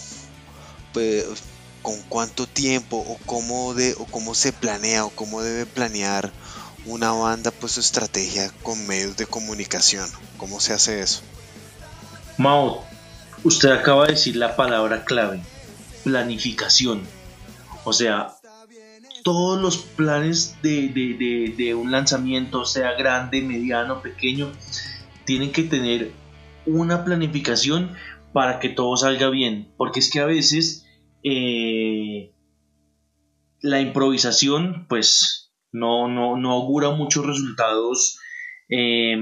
[1.81, 6.31] con cuánto tiempo o cómo, de, o cómo se planea o cómo debe planear
[6.85, 10.09] una banda pues su estrategia con medios de comunicación.
[10.37, 11.21] ¿Cómo se hace eso?
[12.37, 12.85] Mao,
[13.43, 15.41] usted acaba de decir la palabra clave,
[16.03, 17.01] planificación.
[17.83, 18.35] O sea,
[19.23, 24.51] todos los planes de, de, de, un lanzamiento, sea grande, mediano, pequeño,
[25.25, 26.11] tienen que tener
[26.65, 27.93] una planificación
[28.33, 29.71] para que todo salga bien.
[29.77, 30.85] Porque es que a veces
[31.23, 32.33] eh,
[33.61, 38.19] la improvisación pues no, no, no augura muchos resultados
[38.69, 39.17] eh,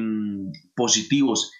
[0.76, 1.52] positivos.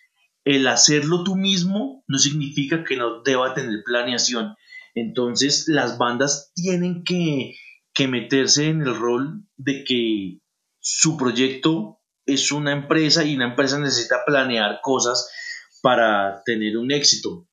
[0.44, 4.56] El hacerlo tú mismo no significa que no deba tener planeación.
[4.96, 7.56] Entonces las bandas tienen que,
[7.94, 10.40] que meterse en el rol de que
[10.80, 15.30] su proyecto es una empresa y una empresa necesita planear cosas
[15.82, 17.48] para tener un éxito.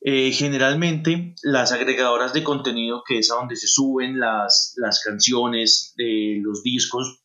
[0.00, 5.92] Eh, generalmente las agregadoras de contenido, que es a donde se suben las, las canciones,
[5.96, 7.20] de los discos,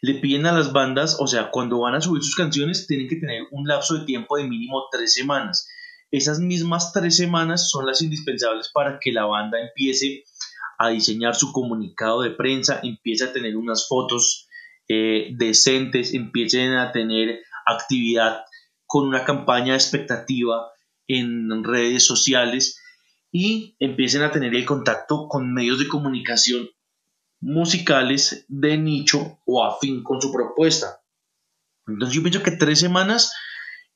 [0.00, 3.16] le piden a las bandas, o sea, cuando van a subir sus canciones, tienen que
[3.16, 5.68] tener un lapso de tiempo de mínimo tres semanas.
[6.10, 10.24] Esas mismas tres semanas son las indispensables para que la banda empiece
[10.78, 14.48] a diseñar su comunicado de prensa, empiece a tener unas fotos
[14.88, 18.44] eh, decentes, empiecen a tener actividad
[18.86, 20.70] con una campaña expectativa
[21.08, 22.80] en redes sociales
[23.30, 26.70] y empiecen a tener el contacto con medios de comunicación
[27.40, 31.02] musicales de nicho o afín con su propuesta.
[31.86, 33.32] Entonces yo pienso que tres semanas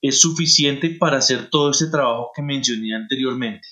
[0.01, 3.69] es suficiente para hacer todo este trabajo que mencioné anteriormente.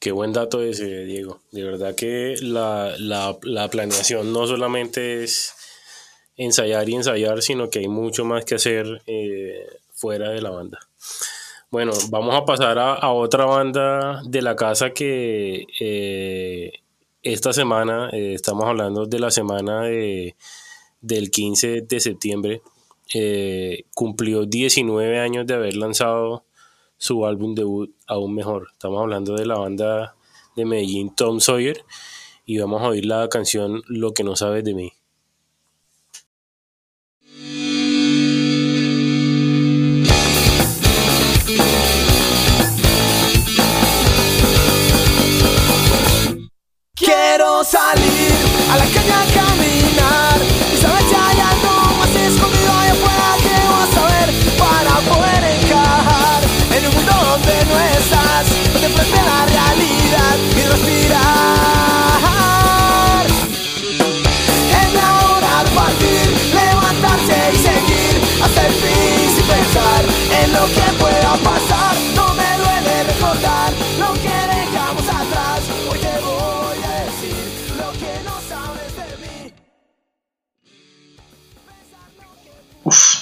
[0.00, 1.42] Qué buen dato ese, Diego.
[1.50, 5.54] De verdad que la, la, la planeación no solamente es
[6.36, 10.78] ensayar y ensayar, sino que hay mucho más que hacer eh, fuera de la banda.
[11.70, 16.72] Bueno, vamos a pasar a, a otra banda de la casa que eh,
[17.22, 20.34] esta semana, eh, estamos hablando de la semana de,
[21.02, 22.62] del 15 de septiembre,
[23.12, 26.44] eh, cumplió 19 años de haber lanzado
[26.96, 28.68] su álbum debut aún mejor.
[28.72, 30.16] Estamos hablando de la banda
[30.56, 31.84] de Medellín Tom Sawyer
[32.46, 34.92] y vamos a oír la canción Lo que no sabes de mí.
[47.70, 48.32] Salir
[48.72, 49.47] a la calle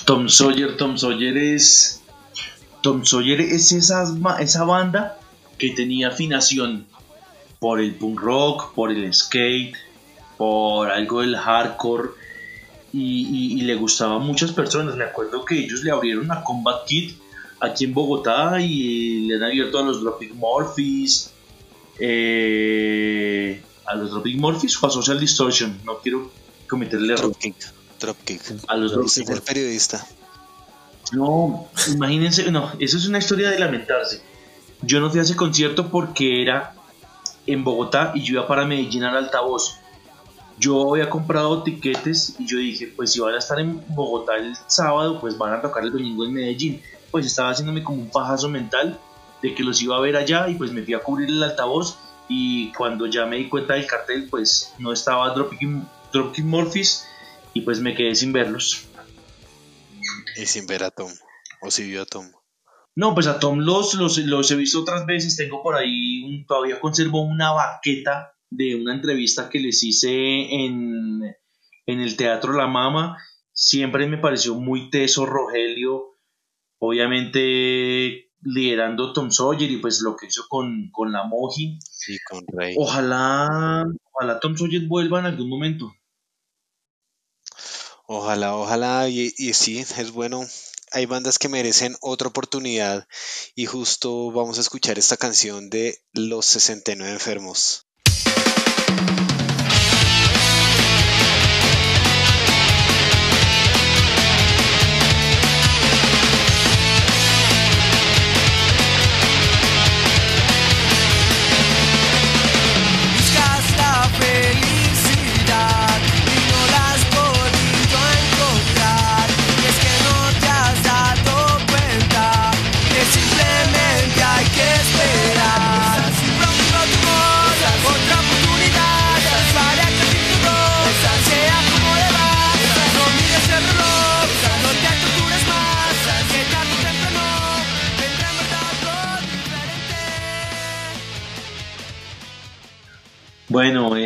[0.07, 2.01] Tom Sawyer, Tom Sawyer es.
[2.81, 5.19] Tom Sawyer es esa, banda
[5.59, 6.87] que tenía afinación
[7.59, 9.75] por el punk rock, por el skate,
[10.39, 12.11] por algo del hardcore.
[12.93, 14.95] Y, le gustaba a muchas personas.
[14.95, 17.15] Me acuerdo que ellos le abrieron a Combat Kid
[17.59, 21.33] aquí en Bogotá y le han abierto a los Dropkick Murphys.
[21.99, 25.81] eh, a los Dropkick Murphys o a Social Distortion.
[25.85, 26.31] No quiero
[26.69, 27.33] cometerle error.
[27.99, 28.43] Dropkick.
[28.69, 30.07] A los Ese Dropkick es el periodista.
[31.13, 34.23] no, imagínense, no, eso es una historia de lamentarse.
[34.83, 36.75] Yo no fui a ese concierto porque era
[37.47, 39.79] en Bogotá y yo iba para Medellín al altavoz.
[40.59, 44.57] Yo había comprado tiquetes y yo dije, pues si van a estar en Bogotá el
[44.67, 46.83] sábado, pues van a tocar el domingo en Medellín.
[47.11, 48.99] Pues estaba haciéndome como un fajazo mental
[49.43, 51.99] de que los iba a ver allá y pues me fui a cubrir el altavoz
[52.29, 55.69] y cuando ya me di cuenta del cartel, pues no estaba Dropkick,
[56.13, 57.05] Dropkick Murphys
[57.57, 58.87] y pues me quedé sin verlos.
[60.37, 61.11] Y sin ver a Tom.
[61.63, 62.27] O si vio a Tom.
[62.95, 65.37] No, pues a Tom los, los, los he visto otras veces.
[65.37, 70.11] Tengo por ahí, un- todavía conservo una baqueta de una entrevista que les hice
[70.65, 71.23] en,
[71.87, 73.17] en el Teatro La Mama.
[73.53, 76.11] Siempre me pareció muy teso Rogelio,
[76.79, 81.79] obviamente liderando Tom Sawyer y pues lo que hizo con, con la Moji.
[81.81, 82.75] Sí, con Rey.
[82.79, 85.93] Ojalá, ojalá Tom Sawyer vuelva en algún momento.
[88.09, 90.47] Ojalá, ojalá, y, sí, es bueno.
[90.93, 93.09] Hay bandas que merecen otra oportunidad
[93.57, 97.87] y justo vamos a escuchar esta canción de Los 69 Enfermos.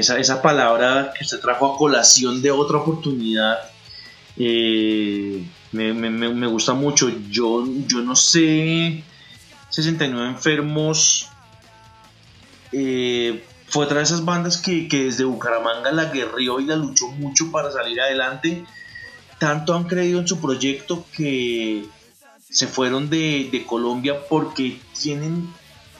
[0.00, 3.58] Esa, esa palabra que usted trajo a colación de otra oportunidad
[4.36, 7.10] eh, me, me- gusta mucho.
[7.30, 9.02] Yo, yo no sé,
[9.70, 11.28] 69 enfermos
[12.72, 17.08] eh, fue otra de esas bandas que, que desde Bucaramanga la guerrió y la luchó
[17.08, 18.64] mucho para salir adelante.
[19.38, 21.84] Tanto han creído en su proyecto que
[22.50, 25.48] se fueron de, de Colombia porque tienen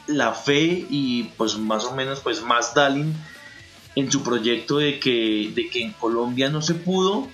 [0.07, 3.15] la fe y pues más o menos pues más Dalin
[3.95, 7.27] en su proyecto de que, de que en Colombia no se pudo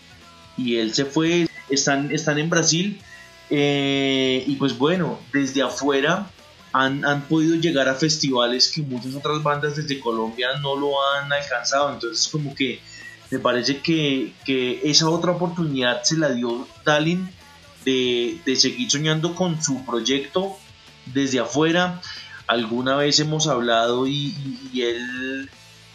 [0.58, 2.99] y él se fue, están, están en Brasil
[3.49, 6.30] eh, y pues bueno, desde afuera
[6.74, 11.32] han, han podido llegar a festivales que muchas otras bandas desde Colombia no lo han
[11.32, 12.80] alcanzado, entonces como que
[13.30, 17.30] me parece que, que esa otra oportunidad se la dio Dalin
[17.86, 20.58] de, de seguir soñando con su proyecto
[21.05, 22.01] desde afuera.
[22.47, 24.34] Alguna vez hemos hablado y-
[24.74, 25.49] y él,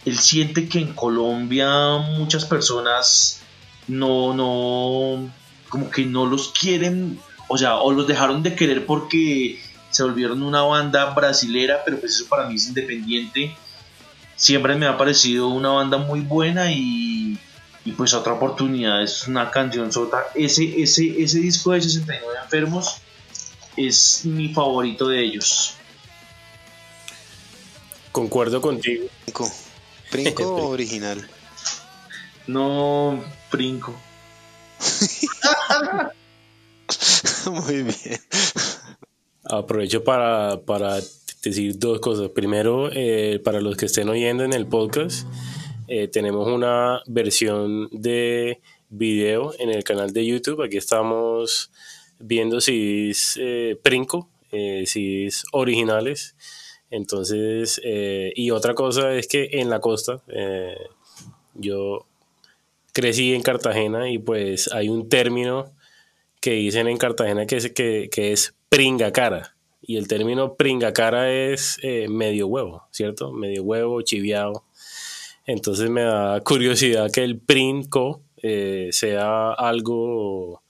[0.05, 3.40] él siente que en Colombia muchas personas
[3.88, 5.30] no, no,
[5.68, 10.42] como que no los quieren, o sea, o los dejaron de querer porque se volvieron
[10.42, 13.55] una banda brasilera, pero pues eso para mí es independiente.
[14.36, 17.38] Siempre me ha parecido una banda muy buena y,
[17.84, 20.24] y pues otra oportunidad es una canción sota.
[20.34, 22.96] Ese, ese, ese disco de 69 enfermos
[23.76, 25.74] es mi favorito de ellos.
[28.11, 29.07] Concuerdo contigo.
[30.12, 30.34] Princo.
[30.34, 31.26] ¿Princo o original?
[32.46, 33.98] No, brinco.
[37.50, 38.20] Muy bien.
[39.44, 41.00] Aprovecho para, para
[41.42, 42.30] decir dos cosas.
[42.30, 45.26] Primero, eh, para los que estén oyendo en el podcast,
[45.88, 48.60] eh, tenemos una versión de
[48.90, 50.62] video en el canal de YouTube.
[50.62, 51.70] Aquí estamos
[52.18, 56.36] viendo si es eh, Princo, eh, si es originales.
[56.93, 60.76] Entonces, eh, y otra cosa es que en la costa, eh,
[61.55, 62.07] yo
[62.93, 65.72] crecí en Cartagena y pues hay un término
[66.40, 69.57] que dicen en Cartagena que es, que, que es pringa cara.
[69.80, 73.32] Y el término pringa cara es eh, medio huevo, ¿cierto?
[73.32, 74.64] Medio huevo, chiviado.
[75.47, 80.62] Entonces me da curiosidad que el princo eh, sea algo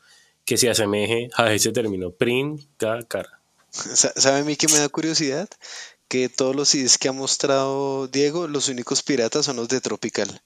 [0.45, 3.41] que se asemeje a ese término, pringa cara.
[3.70, 5.49] Sa- ¿Sabe a mí que me da curiosidad?
[6.09, 10.42] Que todos los CDs que ha mostrado Diego, los únicos piratas son los de Tropical.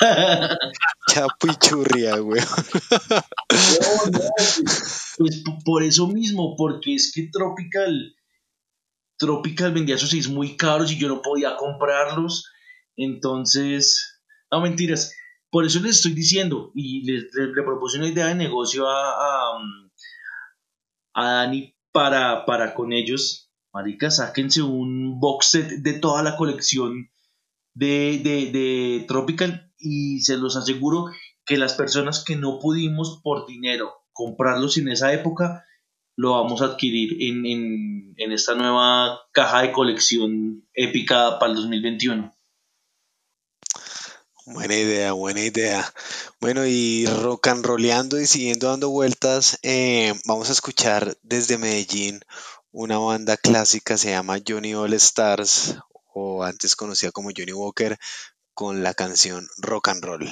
[1.10, 2.40] Chapuichurria, güey.
[2.40, 4.62] No, no, pues,
[5.18, 8.14] pues, por eso mismo, porque es que Tropical,
[9.18, 12.46] Tropical vendía sus CDs muy caros y yo no podía comprarlos.
[12.96, 14.20] Entonces,
[14.50, 15.12] no mentiras.
[15.50, 19.10] Por eso les estoy diciendo y les, les- le propuse una idea de negocio a,
[19.12, 19.90] a, um,
[21.14, 23.47] a Dani para, para con ellos.
[23.72, 27.10] Marica, sáquense un box set de toda la colección
[27.74, 31.06] de, de, de Tropical y se los aseguro
[31.44, 35.64] que las personas que no pudimos por dinero comprarlos en esa época
[36.16, 41.56] lo vamos a adquirir en, en, en esta nueva caja de colección épica para el
[41.58, 42.34] 2021.
[44.46, 45.94] Buena idea, buena idea.
[46.40, 47.64] Bueno, y rock and
[48.20, 52.20] y siguiendo dando vueltas, eh, vamos a escuchar desde Medellín
[52.72, 55.78] una banda clásica, se llama Johnny All Stars,
[56.12, 57.98] o antes conocida como Johnny Walker,
[58.54, 60.30] con la canción Rock and Roll.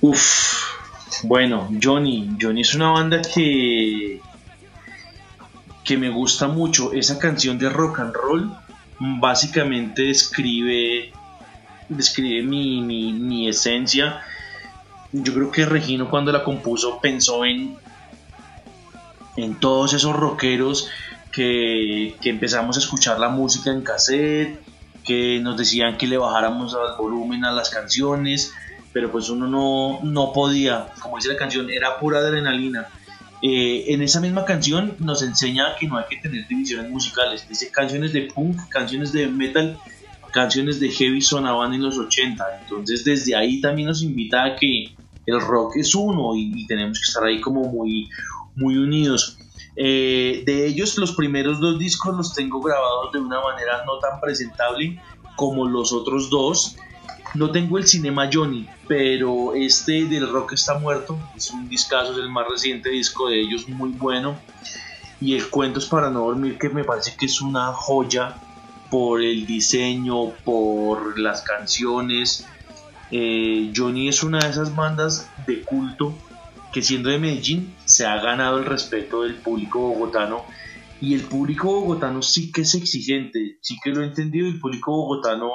[0.00, 2.36] Uf, bueno, Johnny.
[2.40, 4.20] Johnny es una banda que,
[5.84, 6.92] que me gusta mucho.
[6.92, 8.56] Esa canción de rock and roll
[8.98, 11.12] básicamente describe,
[11.88, 14.20] describe mi, mi, mi esencia.
[15.12, 17.76] Yo creo que Regino cuando la compuso pensó en,
[19.36, 20.88] en todos esos rockeros
[21.32, 24.60] que, que empezamos a escuchar la música en cassette,
[25.04, 28.52] que nos decían que le bajáramos al volumen a las canciones,
[28.96, 32.88] pero pues uno no, no podía, como dice la canción, era pura adrenalina.
[33.42, 37.70] Eh, en esa misma canción nos enseña que no hay que tener divisiones musicales, dice
[37.70, 39.76] canciones de punk, canciones de metal,
[40.32, 44.94] canciones de heavy sonaban en los 80, entonces desde ahí también nos invita a que
[45.26, 48.08] el rock es uno y, y tenemos que estar ahí como muy,
[48.54, 49.36] muy unidos.
[49.76, 54.22] Eh, de ellos, los primeros dos discos los tengo grabados de una manera no tan
[54.22, 54.98] presentable
[55.36, 56.78] como los otros dos.
[57.36, 61.18] No tengo el Cinema Johnny, pero este del Rock está muerto.
[61.36, 64.38] Es un discazo, es el más reciente disco de ellos, muy bueno.
[65.20, 68.36] Y el Cuentos para no dormir, que me parece que es una joya
[68.90, 72.46] por el diseño, por las canciones.
[73.10, 76.14] Eh, Johnny es una de esas bandas de culto
[76.72, 80.44] que siendo de Medellín se ha ganado el respeto del público bogotano
[81.00, 84.92] y el público bogotano sí que es exigente, sí que lo he entendido, el público
[84.92, 85.50] bogotano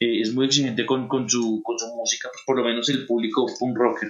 [0.00, 3.06] eh, es muy exigente con, con, su, con su música, pues por lo menos el
[3.06, 4.08] público punk rocker.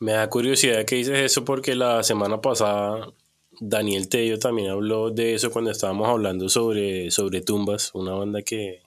[0.00, 3.12] Me da curiosidad que dices eso porque la semana pasada
[3.60, 8.82] Daniel Tello también habló de eso cuando estábamos hablando sobre, sobre Tumbas, una banda que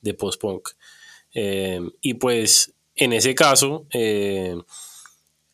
[0.00, 0.70] de post-punk.
[1.34, 4.56] Eh, y pues en ese caso eh,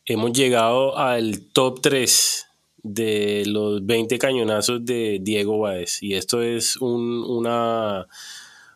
[0.05, 2.48] hemos llegado al top 3
[2.83, 6.01] de los 20 cañonazos de Diego Báez.
[6.01, 8.07] Y esto es un, una,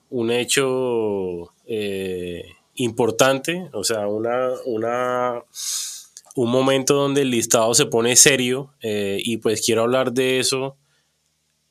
[0.09, 5.43] un hecho eh, importante, o sea, una, una,
[6.35, 10.77] un momento donde el listado se pone serio eh, y pues quiero hablar de eso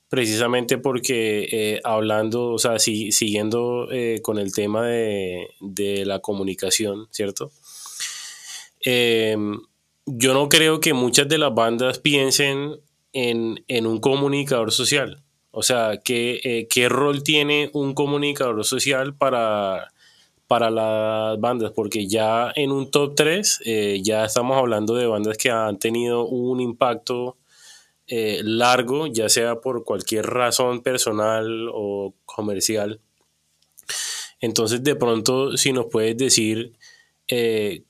[0.09, 3.89] precisamente porque eh, hablando, o sea, si, siguiendo
[4.21, 7.51] con el tema de, de, la comunicación, ¿cierto?
[10.07, 12.77] Eh, yo no creo que muchas de las bandas piensen
[13.13, 15.23] en, en un comunicador social.
[15.51, 19.93] O sea, ¿qué, ¿qué, rol tiene un comunicador social para,
[20.47, 21.73] para las bandas?
[21.73, 23.61] Porque ya en un top 3
[24.03, 27.37] ya estamos hablando de bandas que han tenido un impacto
[28.15, 33.01] eh, largo, ya sea por cualquier razón personal o comercial.
[34.41, 36.73] Entonces, de pronto, si nos puedes decir
[37.29, 37.85] eh,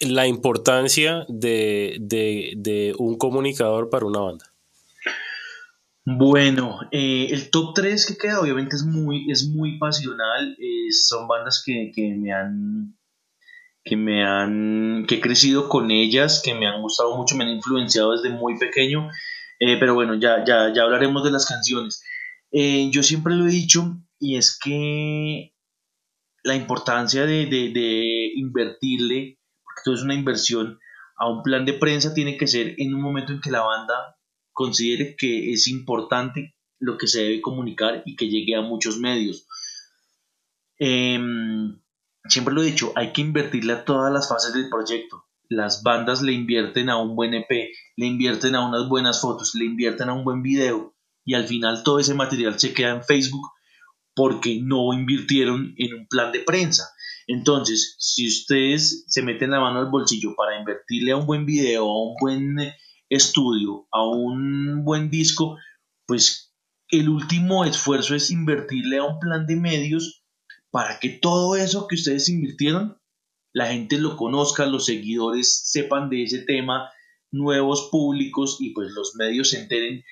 [0.00, 4.44] la importancia de, de, de, un comunicador para una banda.
[6.04, 10.56] Bueno, eh, el top 3 que queda obviamente es muy, es muy pasional.
[10.58, 12.96] Eh, son bandas que, que, me han
[13.84, 17.50] que me han que he crecido con ellas, que me han gustado mucho, me han
[17.50, 19.10] influenciado desde muy pequeño.
[19.60, 22.02] Eh, pero bueno, ya, ya, ya hablaremos de las canciones.
[22.50, 25.52] Yo siempre lo he dicho y es que
[26.42, 29.37] la importancia de, de, de, invertirle,
[29.88, 30.78] porque todo es una inversión,
[31.16, 34.16] a un plan de prensa tiene que ser en un momento en que la banda
[34.52, 39.46] considere que es importante lo que se debe comunicar y que llegue a muchos medios.
[40.78, 41.18] Eh,
[42.28, 46.22] siempre lo he dicho, hay que invertirle a todas las fases del proyecto las bandas
[46.22, 50.12] le invierten a un buen EP, le invierten a unas buenas fotos, le invierten a
[50.12, 50.94] un buen video
[51.24, 53.48] y al final todo ese material se queda en Facebook
[54.14, 56.90] porque no invirtieron en un plan de prensa.
[57.28, 61.84] Entonces, si ustedes se meten la mano al bolsillo para invertirle a un buen video,
[61.84, 62.72] a un buen
[63.10, 65.58] estudio, a un buen disco,
[66.06, 66.54] pues
[66.88, 70.24] el último esfuerzo es invertirle a un plan de medios
[70.70, 72.98] para que todo eso que ustedes invirtieron,
[73.52, 76.90] la gente lo conozca, los seguidores sepan de ese tema,
[77.30, 80.02] nuevos públicos y pues los medios se enteren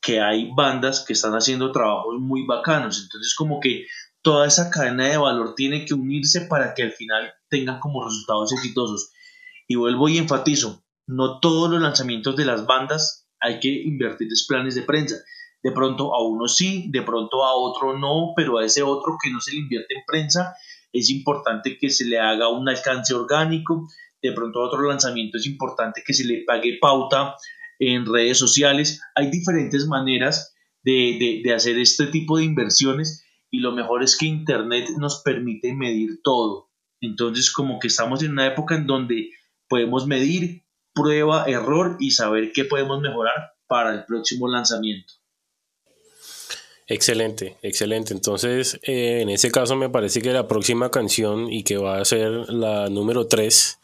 [0.00, 3.02] que hay bandas que están haciendo trabajos muy bacanos.
[3.02, 3.84] Entonces como que
[4.24, 8.52] toda esa cadena de valor tiene que unirse para que al final tengan como resultados
[8.54, 9.12] exitosos.
[9.68, 14.74] Y vuelvo y enfatizo, no todos los lanzamientos de las bandas hay que invertirles planes
[14.74, 15.16] de prensa.
[15.62, 19.30] De pronto a uno sí, de pronto a otro no, pero a ese otro que
[19.30, 20.54] no se le invierte en prensa
[20.92, 23.88] es importante que se le haga un alcance orgánico.
[24.22, 27.36] De pronto a otro lanzamiento es importante que se le pague pauta
[27.78, 29.02] en redes sociales.
[29.14, 33.23] Hay diferentes maneras de, de, hacer este tipo de inversiones
[33.54, 36.70] y lo mejor es que Internet nos permite medir todo.
[37.00, 39.30] Entonces como que estamos en una época en donde
[39.68, 45.14] podemos medir prueba, error y saber qué podemos mejorar para el próximo lanzamiento.
[46.88, 48.12] Excelente, excelente.
[48.12, 52.04] Entonces, eh, en ese caso me parece que la próxima canción y que va a
[52.04, 53.78] ser la número 3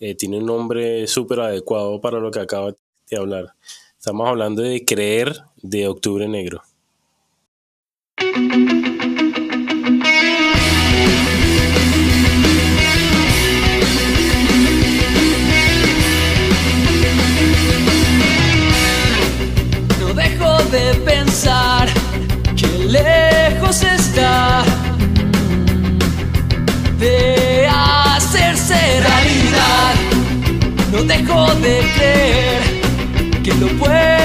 [0.00, 2.74] eh, tiene un nombre súper adecuado para lo que acaba
[3.10, 3.54] de hablar.
[3.96, 6.62] Estamos hablando de Creer de Octubre Negro.
[21.34, 21.88] Pensar
[22.56, 24.62] que lejos está
[27.00, 29.94] de hacerse realidad.
[30.92, 34.23] No dejo de creer que lo puedo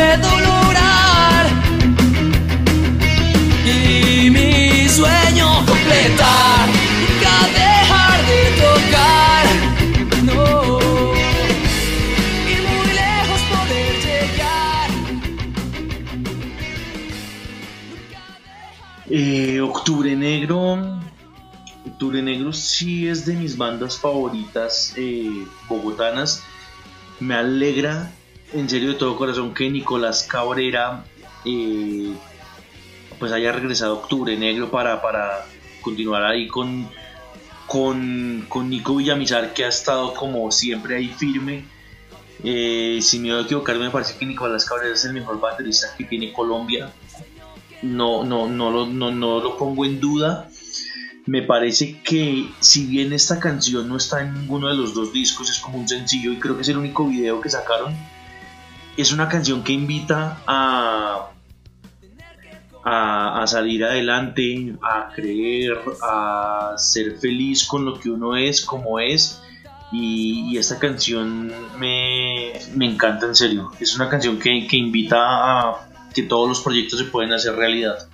[22.00, 26.42] Octubre Negro sí es de mis bandas favoritas eh, bogotanas.
[27.20, 28.14] Me alegra
[28.54, 31.04] en serio de todo corazón que Nicolás Cabrera
[31.44, 32.14] eh,
[33.20, 35.46] pues haya regresado a Octubre Negro para, para
[35.82, 36.88] continuar ahí con,
[37.68, 41.66] con, con Nico Villamizar que ha estado como siempre ahí firme.
[42.46, 46.06] Eh, sin miedo a equivocarme, me parece que Nicolás Cabrera es el mejor baterista que
[46.06, 46.94] tiene Colombia.
[47.82, 50.50] No, no, no, lo, no, no lo pongo en duda.
[51.30, 55.50] Me parece que si bien esta canción no está en ninguno de los dos discos,
[55.50, 57.94] es como un sencillo y creo que es el único video que sacaron
[59.02, 61.30] es una canción que invita a,
[62.84, 69.42] a, salir adelante, a creer, a ser feliz con lo que uno es, como es.
[69.94, 72.52] Y, esta canción me,
[72.86, 73.72] encanta en serio.
[73.80, 78.10] Es una canción que, que invita a que todos los proyectos se pueden hacer realidad.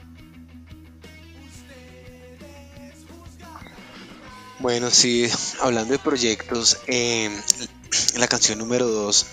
[4.65, 5.29] Bueno, sí,
[5.61, 7.29] hablando de proyectos, eh,
[8.17, 9.27] la canción número 2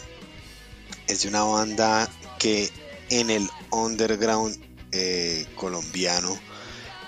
[1.07, 2.07] es de una banda
[2.39, 2.71] que
[3.09, 4.55] en el underground
[4.93, 6.39] eh, colombiano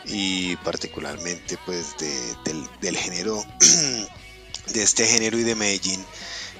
[0.06, 3.44] y particularmente pues del, género
[4.72, 6.02] de este género y de Medellín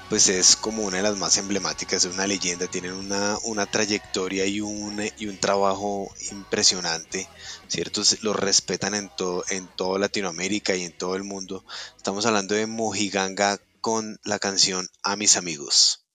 [0.07, 4.45] pues es como una de las más emblemáticas, es una leyenda, tienen una, una trayectoria
[4.45, 7.27] y un, y un trabajo impresionante,
[7.67, 8.01] ¿cierto?
[8.21, 11.65] Lo respetan en, todo, en toda Latinoamérica y en todo el mundo.
[11.97, 16.05] Estamos hablando de Mojiganga con la canción A mis amigos.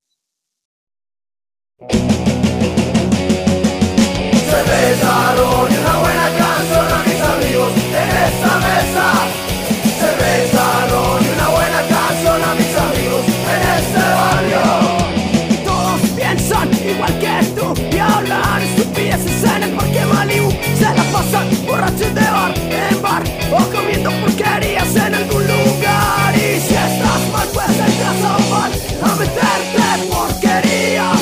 [21.90, 23.22] Borrachos de bar en bar
[23.52, 26.34] o comiendo porquerías en algún lugar.
[26.34, 28.70] Y si estás mal, pues entras a un bar
[29.02, 31.12] a meterte porquería.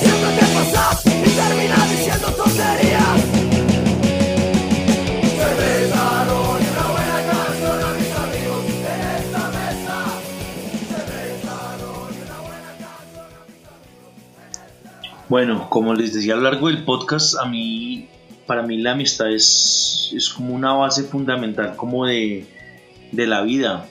[0.00, 3.22] Siempre te pasas y terminas diciendo tonterías.
[15.28, 18.08] Bueno, como les decía a lo largo del podcast, a mí,
[18.46, 22.46] para mí la amistad es, es como una base fundamental como de,
[23.12, 23.88] de la vida.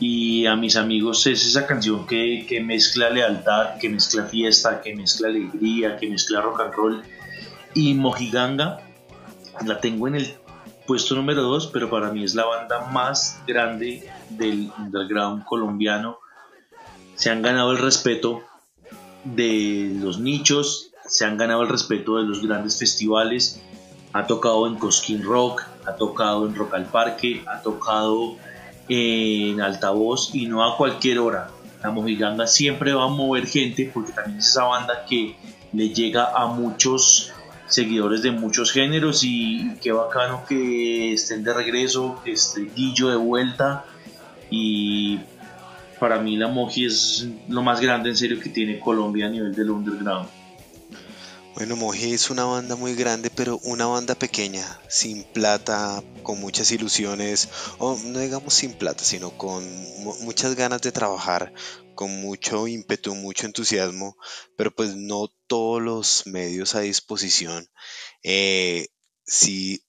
[0.00, 4.96] Y a mis amigos es esa canción que, que mezcla lealtad, que mezcla fiesta, que
[4.96, 7.02] mezcla alegría, que mezcla rock and roll.
[7.74, 8.80] Y Mojiganga
[9.64, 10.34] la tengo en el
[10.86, 16.18] puesto número 2, pero para mí es la banda más grande del underground colombiano.
[17.14, 18.42] Se han ganado el respeto
[19.24, 23.62] de los nichos, se han ganado el respeto de los grandes festivales.
[24.12, 28.36] Ha tocado en Cosquín Rock, ha tocado en Rock al Parque, ha tocado
[28.88, 31.50] en altavoz y no a cualquier hora.
[31.82, 35.36] La Mojiganga siempre va a mover gente porque también es esa banda que
[35.72, 37.32] le llega a muchos
[37.66, 43.16] seguidores de muchos géneros y qué bacano que estén de regreso, que esté Guillo de
[43.16, 43.84] vuelta
[44.50, 45.20] y
[45.98, 49.54] para mí la Moji es lo más grande en serio que tiene Colombia a nivel
[49.54, 50.28] del underground.
[51.54, 56.70] Bueno, Moji es una banda muy grande, pero una banda pequeña, sin plata, con muchas
[56.72, 57.48] ilusiones,
[57.78, 59.62] o no digamos sin plata, sino con
[60.24, 61.52] muchas ganas de trabajar,
[61.94, 64.16] con mucho ímpetu, mucho entusiasmo,
[64.56, 67.68] pero pues no todos los medios a disposición.
[68.22, 68.88] Eh,
[69.26, 69.84] si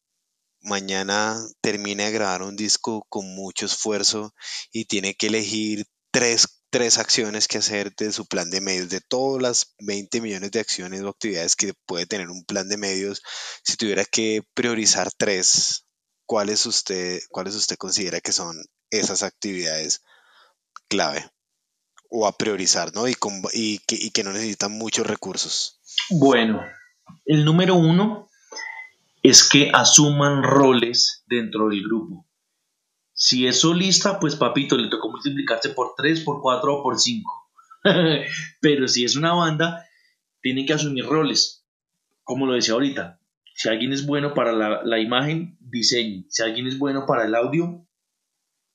[0.61, 4.33] mañana termina de grabar un disco con mucho esfuerzo
[4.71, 8.99] y tiene que elegir tres tres acciones que hacer de su plan de medios, de
[8.99, 13.21] todas las 20 millones de acciones o actividades que puede tener un plan de medios,
[13.63, 15.85] si tuviera que priorizar tres,
[16.25, 18.55] ¿cuáles usted, cuáles usted considera que son
[18.89, 20.03] esas actividades
[20.87, 21.29] clave?
[22.09, 23.07] O a priorizar, ¿no?
[23.07, 23.15] Y,
[23.53, 25.79] y, que, y que no necesitan muchos recursos.
[26.09, 26.59] Bueno,
[27.27, 28.31] el número uno
[29.21, 32.25] es que asuman roles dentro del grupo.
[33.25, 37.31] Si es solista, pues papito, le tocó multiplicarse por 3, por 4 o por 5.
[38.59, 39.85] Pero si es una banda,
[40.41, 41.65] tiene que asumir roles.
[42.25, 43.21] Como lo decía ahorita,
[43.55, 46.25] si alguien es bueno para la, imagen, diseñe.
[46.27, 47.87] Si alguien es bueno para el audio,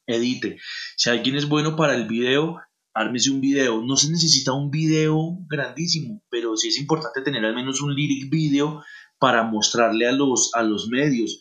[0.06, 0.58] edite.
[0.96, 2.58] Si alguien es bueno para el video,
[2.94, 3.82] ármese un video.
[3.82, 8.30] No se necesita un video grandísimo, pero sí es importante tener al menos un lyric
[8.30, 8.82] video
[9.18, 11.38] para mostrarle a los, a los medios.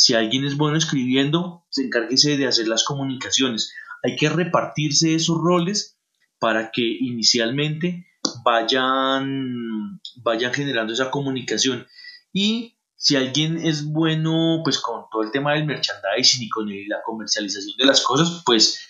[0.00, 3.74] Si alguien es bueno escribiendo, se encárguese de hacer las comunicaciones.
[4.02, 5.98] Hay que repartirse esos roles
[6.38, 8.06] para que inicialmente
[8.42, 11.86] vayan, vayan generando esa comunicación.
[12.32, 17.02] Y si alguien es bueno, pues con todo el tema del merchandising y con la
[17.04, 18.80] comercialización de las cosas, pues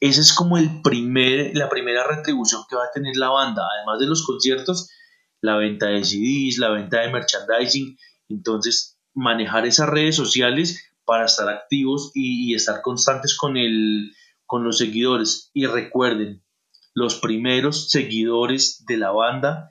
[0.00, 4.00] esa es como el primer, la primera retribución que va a tener la banda, además
[4.00, 4.90] de los conciertos,
[5.40, 7.96] la venta de CDs, la venta de merchandising.
[8.28, 14.14] Entonces, manejar esas redes sociales para estar activos y, estar constantes con, el,
[14.46, 15.50] con los seguidores.
[15.52, 16.44] Y recuerden,
[16.94, 19.70] los primeros seguidores de la banda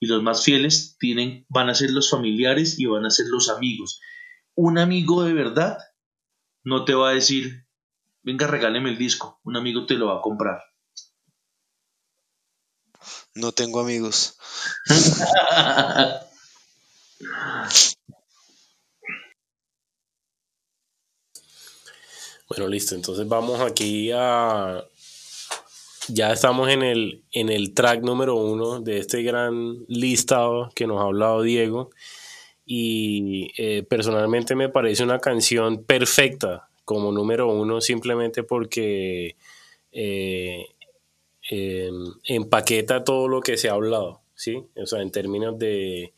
[0.00, 3.50] y los más fieles tienen, van a ser los familiares y van a ser los
[3.50, 4.00] amigos.
[4.54, 5.78] Un amigo de verdad
[6.64, 7.66] no te va a decir,
[8.22, 10.62] venga, regáleme el disco, un amigo te lo va a comprar.
[13.34, 14.36] No tengo amigos.
[22.50, 22.96] Bueno, listo.
[22.96, 24.84] Entonces vamos aquí a.
[26.08, 31.00] Ya estamos en el, en el track número uno de este gran listado que nos
[31.00, 31.90] ha hablado Diego.
[32.66, 39.36] Y eh, personalmente me parece una canción perfecta como número uno, simplemente porque
[39.92, 40.66] eh,
[41.48, 44.60] em, empaqueta todo lo que se ha hablado, ¿sí?
[44.74, 46.14] O sea, en términos de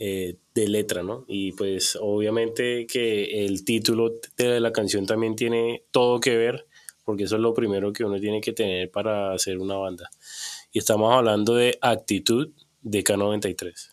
[0.00, 1.24] eh, de letra, ¿no?
[1.28, 6.66] Y pues obviamente que el título de la canción también tiene todo que ver,
[7.04, 10.10] porque eso es lo primero que uno tiene que tener para hacer una banda.
[10.72, 12.50] Y estamos hablando de actitud
[12.82, 13.91] de K93.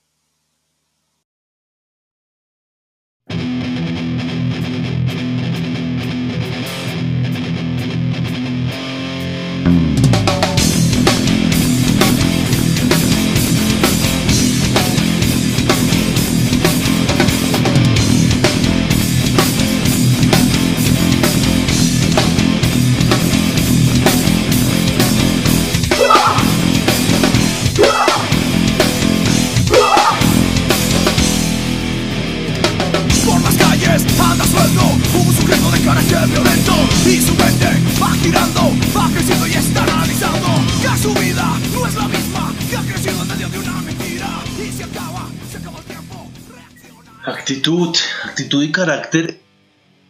[48.49, 49.39] Actitud y carácter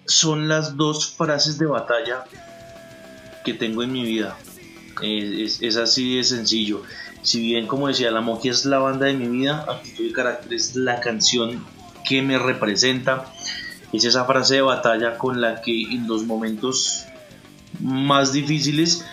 [0.06, 2.24] son las dos frases de batalla
[3.44, 4.38] que tengo en mi vida.
[5.02, 6.84] Es, así de sencillo.
[7.22, 10.54] Si bien, como decía, la Moji es la banda de mi vida, actitud y carácter
[10.54, 11.66] es la canción
[12.08, 13.26] que me representa.
[13.92, 17.04] Es esa frase de batalla con la que en los momentos
[17.82, 19.04] más difíciles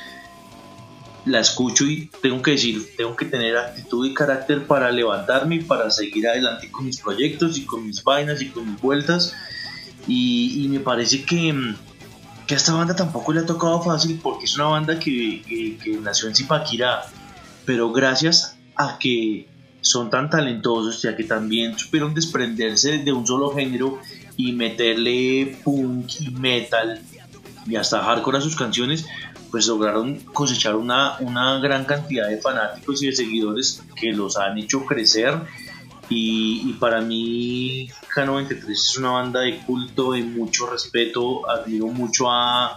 [1.27, 5.61] la escucho y tengo que decir, tengo que tener actitud y carácter para levantarme y
[5.61, 9.35] para seguir adelante con mis proyectos y con mis vainas y con mis vueltas.
[10.07, 11.75] Y, me parece que,
[12.47, 15.77] que, a esta banda tampoco le ha tocado fácil porque es una banda que, que,
[15.83, 17.03] que nació en Zipaquirá,
[17.65, 19.49] pero gracias a que
[19.81, 23.99] son tan talentosos, ya que también supieron desprenderse de un solo género
[24.37, 27.03] y meterle punk y metal
[27.67, 29.07] y hasta hardcore a sus canciones,
[29.57, 34.59] pues lograron cosechar una, una gran cantidad de fanáticos y de seguidores que los han
[34.59, 35.35] hecho crecer.
[36.11, 42.77] Y, para mí K93 es una banda de culto, de mucho respeto, admiro mucho a,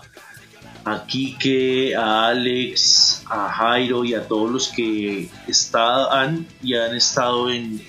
[0.85, 7.51] a Kike, a Alex, a Jairo y a todos los que están y han estado
[7.51, 7.81] en,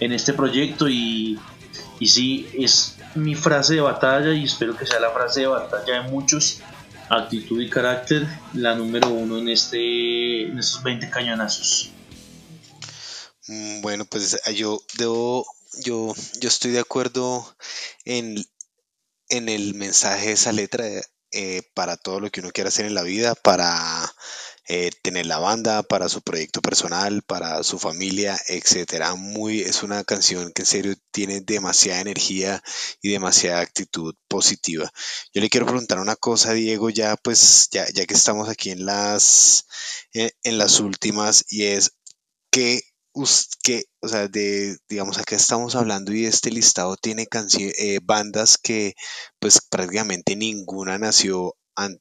[0.00, 0.88] en este proyecto.
[0.88, 1.38] Y,
[1.98, 6.02] y sí, es mi frase de batalla y espero que sea la frase de batalla
[6.02, 6.62] de muchos,
[7.10, 11.90] actitud y carácter, la número uno en, este, en estos 20 cañonazos.
[13.48, 15.44] Mm, bueno, pues yo debo,
[15.84, 17.44] yo, yo estoy de acuerdo
[18.04, 18.36] en,
[19.28, 20.86] en el mensaje de esa letra
[21.32, 23.68] eh, para todo lo que uno quiera hacer en la vida, para
[24.72, 29.16] eh, tener la banda, para su proyecto personal, para su familia, etcétera.
[29.16, 32.62] Muy, es una canción que en serio tiene demasiada energía
[33.02, 34.88] y demasiada actitud positiva.
[35.34, 38.86] Yo le quiero preguntar una cosa, Diego, ya pues, ya, ya que estamos aquí en
[38.86, 39.66] las,
[40.14, 41.90] eh, en las últimas, y es
[42.52, 42.82] que
[43.62, 47.26] que, o sea, de, digamos, acá estamos hablando y este listado tiene
[47.58, 48.94] eh, bandas que
[49.38, 51.56] pues prácticamente ninguna nació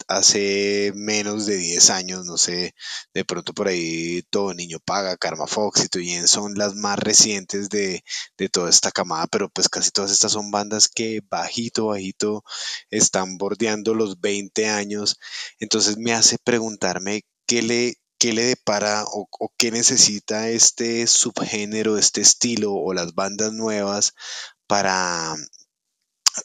[0.07, 2.73] hace menos de 10 años, no sé,
[3.13, 7.69] de pronto por ahí Todo Niño Paga, Karma Fox y Tuyen son las más recientes
[7.69, 8.03] de,
[8.37, 12.43] de, toda esta camada, pero pues casi todas estas son bandas que bajito, bajito
[12.89, 15.19] están bordeando los 20 años,
[15.59, 19.27] entonces me hace preguntarme qué le, qué le depara o,
[19.57, 24.13] qué necesita este subgénero, este estilo o las bandas nuevas
[24.67, 25.35] para,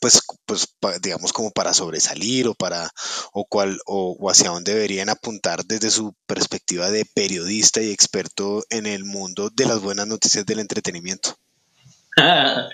[0.00, 0.68] pues, pues
[1.02, 2.90] digamos como para sobresalir o para
[3.32, 8.86] o cuál o, hacia dónde deberían apuntar desde su perspectiva de periodista y experto en
[8.86, 11.36] el mundo de las buenas noticias del entretenimiento.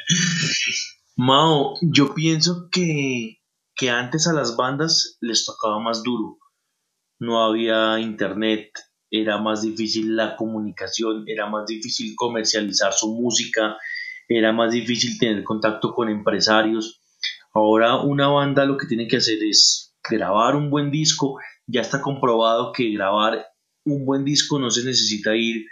[1.17, 3.41] Mao, yo pienso que,
[3.75, 6.39] que antes a las bandas les tocaba más duro.
[7.19, 8.71] No había internet,
[9.11, 13.77] era más difícil la comunicación, era más difícil comercializar su música,
[14.29, 17.00] era más difícil tener contacto con empresarios.
[17.53, 21.39] Ahora una banda lo que tiene que hacer es grabar un buen disco.
[21.67, 23.47] Ya está comprobado que grabar
[23.85, 25.67] un buen disco no se necesita ir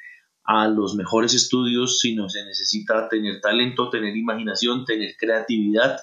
[0.44, 6.00] a los mejores estudios, sino se necesita tener talento, tener imaginación, tener creatividad.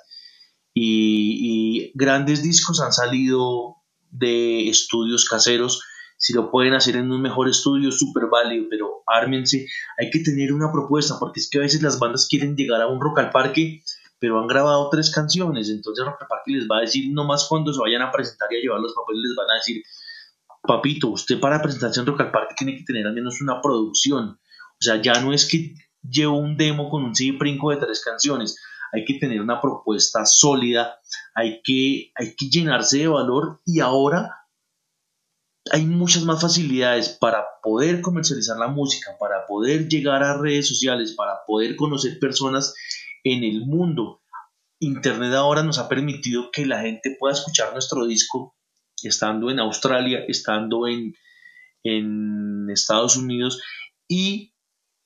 [0.74, 3.78] Y, grandes discos han salido
[4.12, 5.82] de estudios caseros
[6.18, 10.54] si lo pueden hacer en un mejor estudio, súper válido, pero ármense, hay que tener
[10.54, 13.32] una propuesta, porque es que a veces las bandas quieren llegar a un rock al
[13.32, 13.82] parque,
[14.20, 17.74] pero han grabado tres canciones, entonces rock parque les va a decir, no más cuando
[17.74, 19.84] se vayan a presentar y a llevar los papeles, les van a decir,
[20.62, 25.02] papito, usted para presentarse en parque tiene que tener al menos una producción, o sea,
[25.02, 28.58] ya no es que llevo un demo con un CD brinco de tres canciones,
[28.94, 31.00] hay que tener una propuesta sólida,
[31.34, 34.46] hay que, hay que llenarse de valor y ahora
[35.72, 41.14] hay muchas más facilidades para poder comercializar la música, para poder llegar a redes sociales,
[41.14, 42.74] para poder conocer personas
[43.26, 44.22] en el mundo.
[44.80, 48.56] Internet ahora nos ha permitido que la gente pueda escuchar nuestro disco
[49.04, 51.14] estando en Australia, estando en,
[51.84, 53.62] en Estados Unidos
[54.08, 54.54] y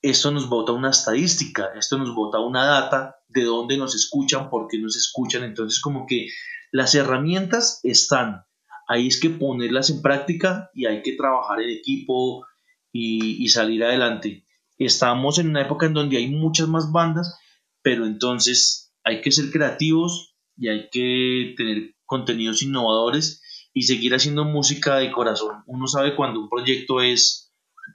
[0.02, 4.68] esto nos bota una estadística, esto nos bota una data de dónde nos escuchan, por
[4.68, 5.44] qué nos escuchan.
[5.44, 6.28] Entonces como que
[6.72, 8.46] las herramientas están,
[8.88, 12.46] ahí es que ponerlas en práctica y hay que trabajar en equipo
[12.92, 14.46] y, salir adelante.
[14.78, 17.38] Estamos en una época en donde hay muchas más bandas,
[17.82, 23.42] pero entonces hay que ser creativos y hay que tener contenidos innovadores
[23.74, 25.64] y seguir haciendo música de corazón.
[25.68, 27.52] Uno sabe cuando un proyecto es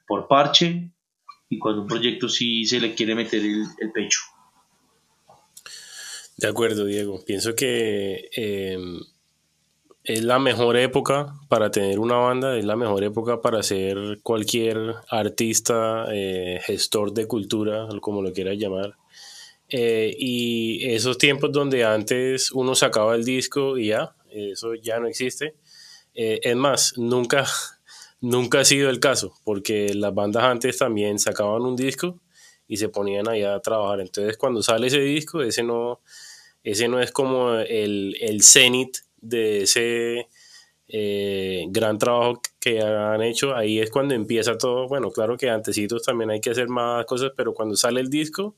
[0.06, 0.90] por parche
[1.48, 4.20] y cuando un proyecto sí se le quiere meter el, pecho.
[6.36, 7.23] De acuerdo, Diego.
[7.24, 9.01] Pienso que em,
[10.02, 14.97] es la mejor época para tener una banda, es la mejor época para ser cualquier
[15.09, 18.97] artista, eh, gestor de cultura, como lo quieras llamar.
[19.77, 25.09] Eh, y esos tiempos donde antes uno sacaba el disco y ya, eso ya no
[25.09, 25.57] existe.
[26.15, 27.45] Eh, es más, nunca,
[28.21, 32.21] nunca ha sido el caso, porque las bandas antes también sacaban un disco
[32.69, 34.01] y se ponían allá a trabajar.
[34.01, 36.03] Entonces, cuando sale ese disco, ese no,
[36.63, 40.29] ese no es como el, el cenit de ese
[40.87, 44.87] eh, gran trabajo que han hecho, ahí es cuando empieza todo.
[44.87, 48.55] Bueno, claro que antecitos también hay que hacer más cosas, pero cuando sale el disco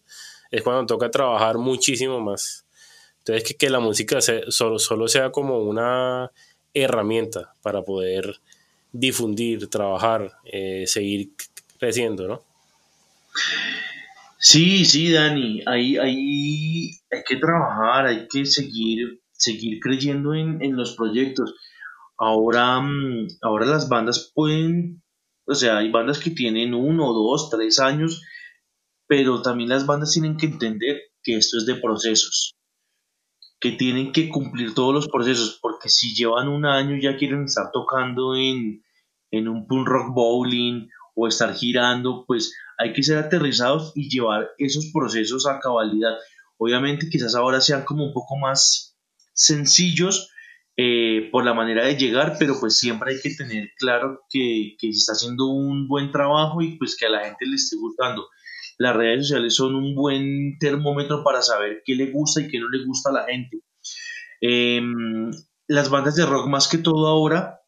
[0.50, 2.66] es cuando toca trabajar muchísimo más.
[3.18, 6.30] Entonces, que, que la música solo, solo sea como una
[6.72, 8.38] herramienta para poder
[8.92, 11.30] difundir, trabajar, eh, seguir
[11.78, 12.42] creciendo, ¿no?
[14.38, 20.76] Sí, sí, Dani, ahí, ahí hay que trabajar, hay que seguir, seguir creyendo en, en
[20.76, 21.54] los proyectos.
[22.18, 25.02] Ahora, mm, ahora las bandas pueden,
[25.46, 28.22] o sea, hay bandas que tienen uno, dos, tres años,
[29.06, 32.54] pero también las bandas tienen que entender que esto es de procesos,
[33.60, 37.70] que tienen que cumplir todos los procesos, porque si llevan un año ya quieren estar
[37.72, 38.82] tocando en,
[39.30, 44.50] en un punk rock bowling o estar girando, pues hay que ser aterrizados y llevar
[44.58, 46.14] esos procesos a cabalidad.
[46.58, 48.96] Obviamente quizás ahora sean como un poco más
[49.32, 50.30] sencillos
[50.76, 54.92] eh, por la manera de llegar, pero pues siempre hay que tener claro que, que
[54.92, 58.28] se está haciendo un buen trabajo y pues que a la gente le esté gustando.
[58.78, 62.68] Las redes sociales son un buen termómetro para saber qué le gusta y qué no
[62.68, 63.62] le gusta a la gente.
[64.40, 65.30] Em,
[65.66, 67.62] las bandas de rock más que todo ahora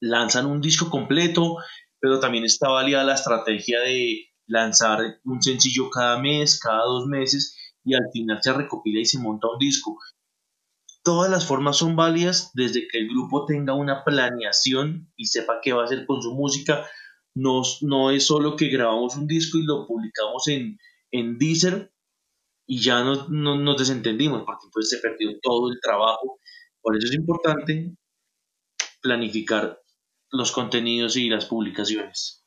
[0.00, 1.56] lanzan un disco completo,
[2.00, 7.56] pero también está válida la estrategia de lanzar un sencillo cada mes, cada dos meses,
[7.84, 9.98] y al final se recopila y se monta un disco.
[11.02, 15.72] Todas las formas son válidas desde que el grupo tenga una planeación y sepa qué
[15.72, 16.84] va a hacer con su música.
[17.38, 20.78] No, no es solo que grabamos un disco y lo publicamos en,
[21.12, 21.92] en Deezer
[22.66, 26.40] y ya no, no, nos desentendimos porque entonces se perdió todo el trabajo.
[26.80, 27.92] Por eso es importante
[29.00, 29.80] planificar
[30.30, 32.37] los contenidos y las publicaciones.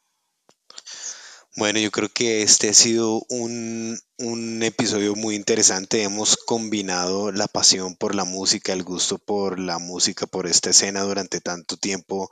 [1.58, 6.02] Bueno, yo creo que este ha sido un, un, episodio muy interesante.
[6.02, 11.02] Hemos combinado la pasión por la música, el gusto por la música, por esta escena
[11.02, 12.30] durante tanto tiempo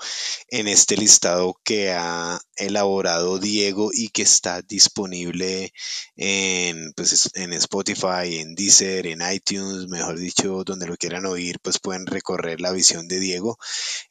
[0.48, 5.74] en este listado que ha elaborado Diego y que está disponible
[6.16, 11.80] en, pues, en Spotify, en Deezer, en iTunes, mejor dicho, donde lo quieran oír, pues
[11.80, 13.58] pueden recorrer la visión de Diego.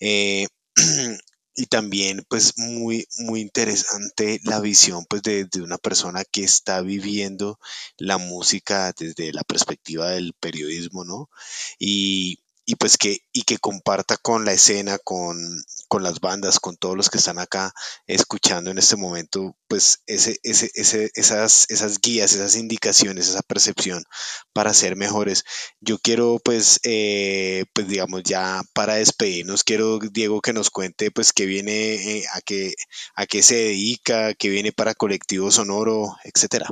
[0.01, 0.49] Eh,
[1.59, 6.83] y también pues muy muy interesante la visión pues de, de, una persona que está
[6.83, 7.59] viviendo
[7.97, 11.29] la música desde la perspectiva del periodismo no
[11.79, 15.39] y, y pues que y que comparta con la escena con
[15.89, 17.73] con las bandas, con todos los que están acá
[18.07, 24.05] escuchando en este momento, pues ese, ese, ese, esas, esas guías, esas indicaciones, esa percepción
[24.53, 25.45] para ser mejores.
[25.81, 31.33] Yo quiero, pues, eh, pues digamos, ya para despedirnos, quiero, Diego, que nos cuente, pues,
[31.33, 32.75] qué viene, eh, a, qué,
[33.17, 36.69] a qué se dedica, qué viene para Colectivo Sonoro, etcétera.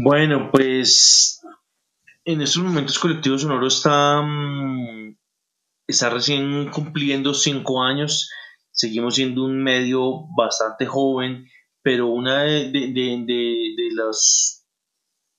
[0.00, 1.37] Bueno, pues
[2.28, 5.16] en estos momentos Colectivo Sonoro está mm,
[5.86, 8.30] está recién cumpliendo cinco años,
[8.70, 11.46] seguimos siendo un medio bastante joven,
[11.82, 14.62] pero una de, de, los,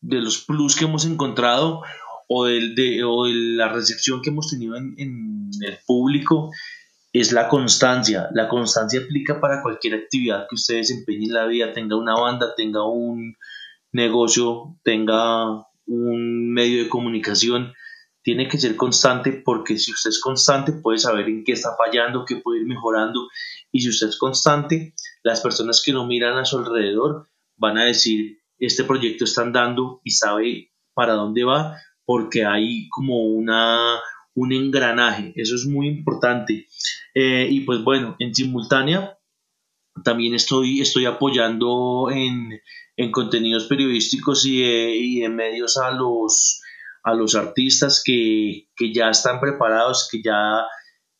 [0.02, 1.84] de los plus que hemos encontrado
[2.28, 6.52] o de, o de la recepción que hemos tenido en, en, el público
[7.14, 8.30] es la constancia.
[8.34, 12.56] La constancia aplica para cualquier actividad que usted desempeñe en la vida, tenga una banda,
[12.56, 13.36] tenga un
[13.92, 17.74] negocio, tenga un medio de comunicación
[18.22, 22.26] tiene que ser constante porque si usted es constante puede saber en qué está fallando,
[22.26, 23.28] qué puede ir mejorando.
[23.72, 24.94] Y si usted es constante,
[25.24, 30.02] las personas que no miran a su alrededor van a decir este proyecto está andando
[30.04, 34.00] y sabe para dónde va porque hay como una
[34.36, 36.68] un engranaje, eso es muy importante.
[37.14, 39.19] Eh, y pues bueno, en simultánea
[40.04, 42.60] también estoy, estoy apoyando en,
[42.98, 46.62] en contenidos periodísticos y, y en medios a los
[47.04, 50.66] a los artistas que, ya están preparados, que ya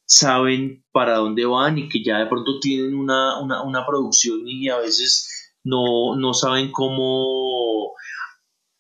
[0.06, 4.78] saben para dónde van y que ya de pronto tienen una, una, producción y a
[4.78, 7.94] veces no, no, saben cómo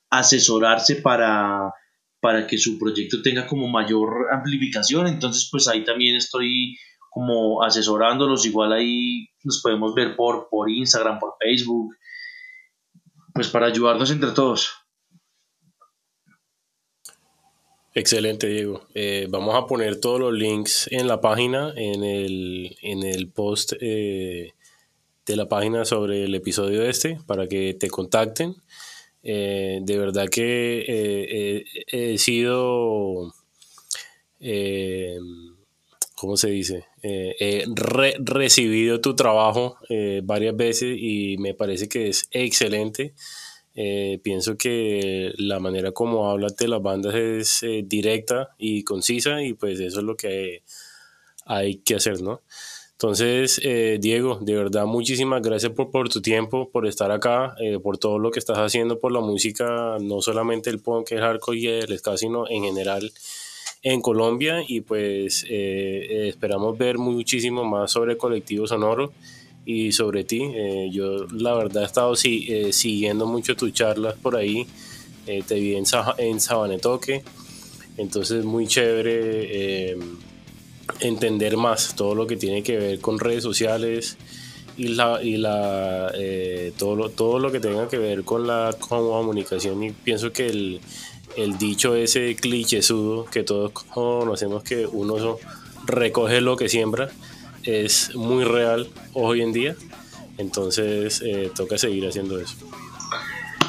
[0.09, 1.71] asesorarse para,
[2.19, 5.07] para que su proyecto tenga como mayor amplificación.
[5.07, 6.77] Entonces, pues ahí también estoy
[7.11, 8.45] como asesorándolos.
[8.45, 11.95] Igual ahí nos podemos ver por, por Instagram, por Facebook,
[13.34, 14.74] pues para ayudarnos entre todos.
[17.94, 18.88] Excelente, Diego.
[18.94, 23.74] Eh, vamos a poner todos los links en la página, en el, en el post
[23.82, 24.53] eh,
[25.26, 28.56] de la página sobre el episodio este, para que te contacten.
[29.24, 33.34] Eh, de verdad que he sido,
[36.19, 36.85] ¿cómo se dice?
[37.01, 37.65] he
[38.19, 39.77] recibido tu trabajo
[40.23, 43.13] varias veces y me parece que es excelente.
[43.81, 49.41] Eh, pienso que la manera como hablas de las bandas es eh, directa y concisa
[49.41, 50.63] y pues eso es lo que
[51.45, 52.41] hay que hacer, ¿no?
[52.91, 57.79] Entonces, eh, Diego, de verdad, muchísimas gracias por, por tu tiempo, por estar acá, eh,
[57.79, 61.57] por todo lo que estás haciendo por la música, no solamente el punk, el hardcore
[61.57, 63.13] y el ska, sino en general
[63.84, 64.64] en Colombia.
[64.68, 69.11] Y pues eh, esperamos ver muchísimo más sobre Colectivo Sonoro
[69.65, 70.41] y sobre ti.
[70.91, 74.65] yo, la verdad, he estado siguiendo mucho tus charlas por ahí.
[75.26, 75.85] te vi en,
[76.18, 77.23] en Sabanetoque,
[77.97, 79.95] entonces muy chévere
[80.99, 84.18] entender más todo lo que tiene que ver con redes sociales
[84.77, 88.76] y, la, y la, eh, todo, lo, todo lo que tenga que ver con la
[88.80, 90.80] comunicación y pienso que el,
[91.40, 95.38] el dicho ese clichésudo que todos conocemos que uno
[95.86, 97.10] recoge lo que siembra
[97.64, 99.76] es muy real hoy en día
[100.38, 102.56] entonces eh, toca seguir haciendo eso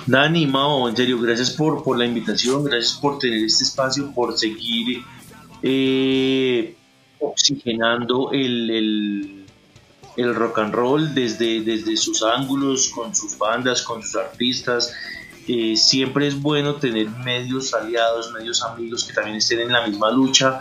[0.06, 4.36] Dani, Mao, en serio, gracias por, por la invitación, gracias por tener este espacio, por
[4.36, 5.04] seguir
[5.62, 6.74] eh,
[7.20, 9.44] oxigenando el,
[10.16, 14.92] el, rock and roll desde, desde sus ángulos, con sus bandas, con sus artistas.
[15.52, 20.08] Eh, siempre es bueno tener medios aliados, medios amigos que también estén en la misma
[20.12, 20.60] lucha.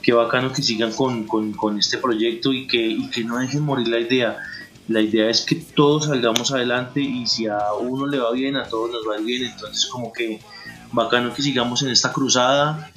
[0.00, 3.88] Qué bacano que sigan con, con, este proyecto y que, y que no dejen morir
[3.88, 4.38] la idea.
[4.86, 8.68] La idea es que todos salgamos adelante y si a uno le va bien, a
[8.68, 9.44] todos nos va bien.
[9.44, 10.40] Entonces como que
[10.92, 12.92] bacano que sigamos en esta cruzada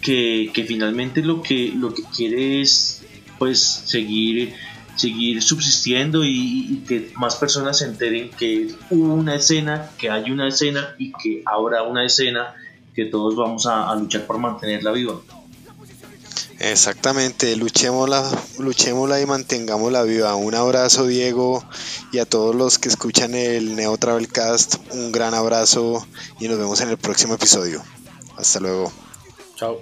[0.00, 3.02] que, finalmente lo que, lo que quiere es
[3.36, 4.54] pues seguir,
[4.98, 10.48] seguir subsistiendo y, que más personas se enteren que hubo una escena, que hay una
[10.48, 12.54] escena y que habrá una escena
[12.94, 15.20] que todos vamos a, luchar por mantenerla viva.
[16.58, 20.34] Exactamente, luchémosla, luchémosla y mantengámosla viva.
[20.34, 21.62] Un abrazo Diego
[22.10, 26.04] y a todos los que escuchan el Neo Travelcast, un gran abrazo
[26.40, 27.84] y nos vemos en el próximo episodio.
[28.36, 28.92] Hasta luego.
[29.54, 29.80] Chao.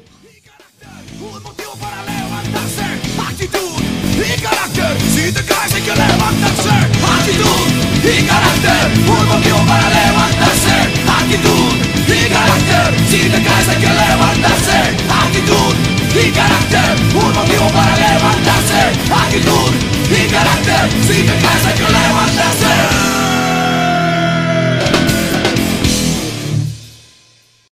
[9.09, 10.75] Un motivo para levantarse,
[11.07, 11.75] actitud
[12.09, 12.95] y carácter.
[13.09, 14.79] Si te caes hay que levantarse,
[15.09, 15.75] actitud
[16.15, 16.97] y carácter.
[17.15, 18.81] Un motivo para levantarse,
[19.11, 19.73] actitud
[20.11, 20.91] y carácter.
[21.03, 22.65] Si te caes hay que levantarse, actitud y carácter.
[22.65, 22.95] Un motivo para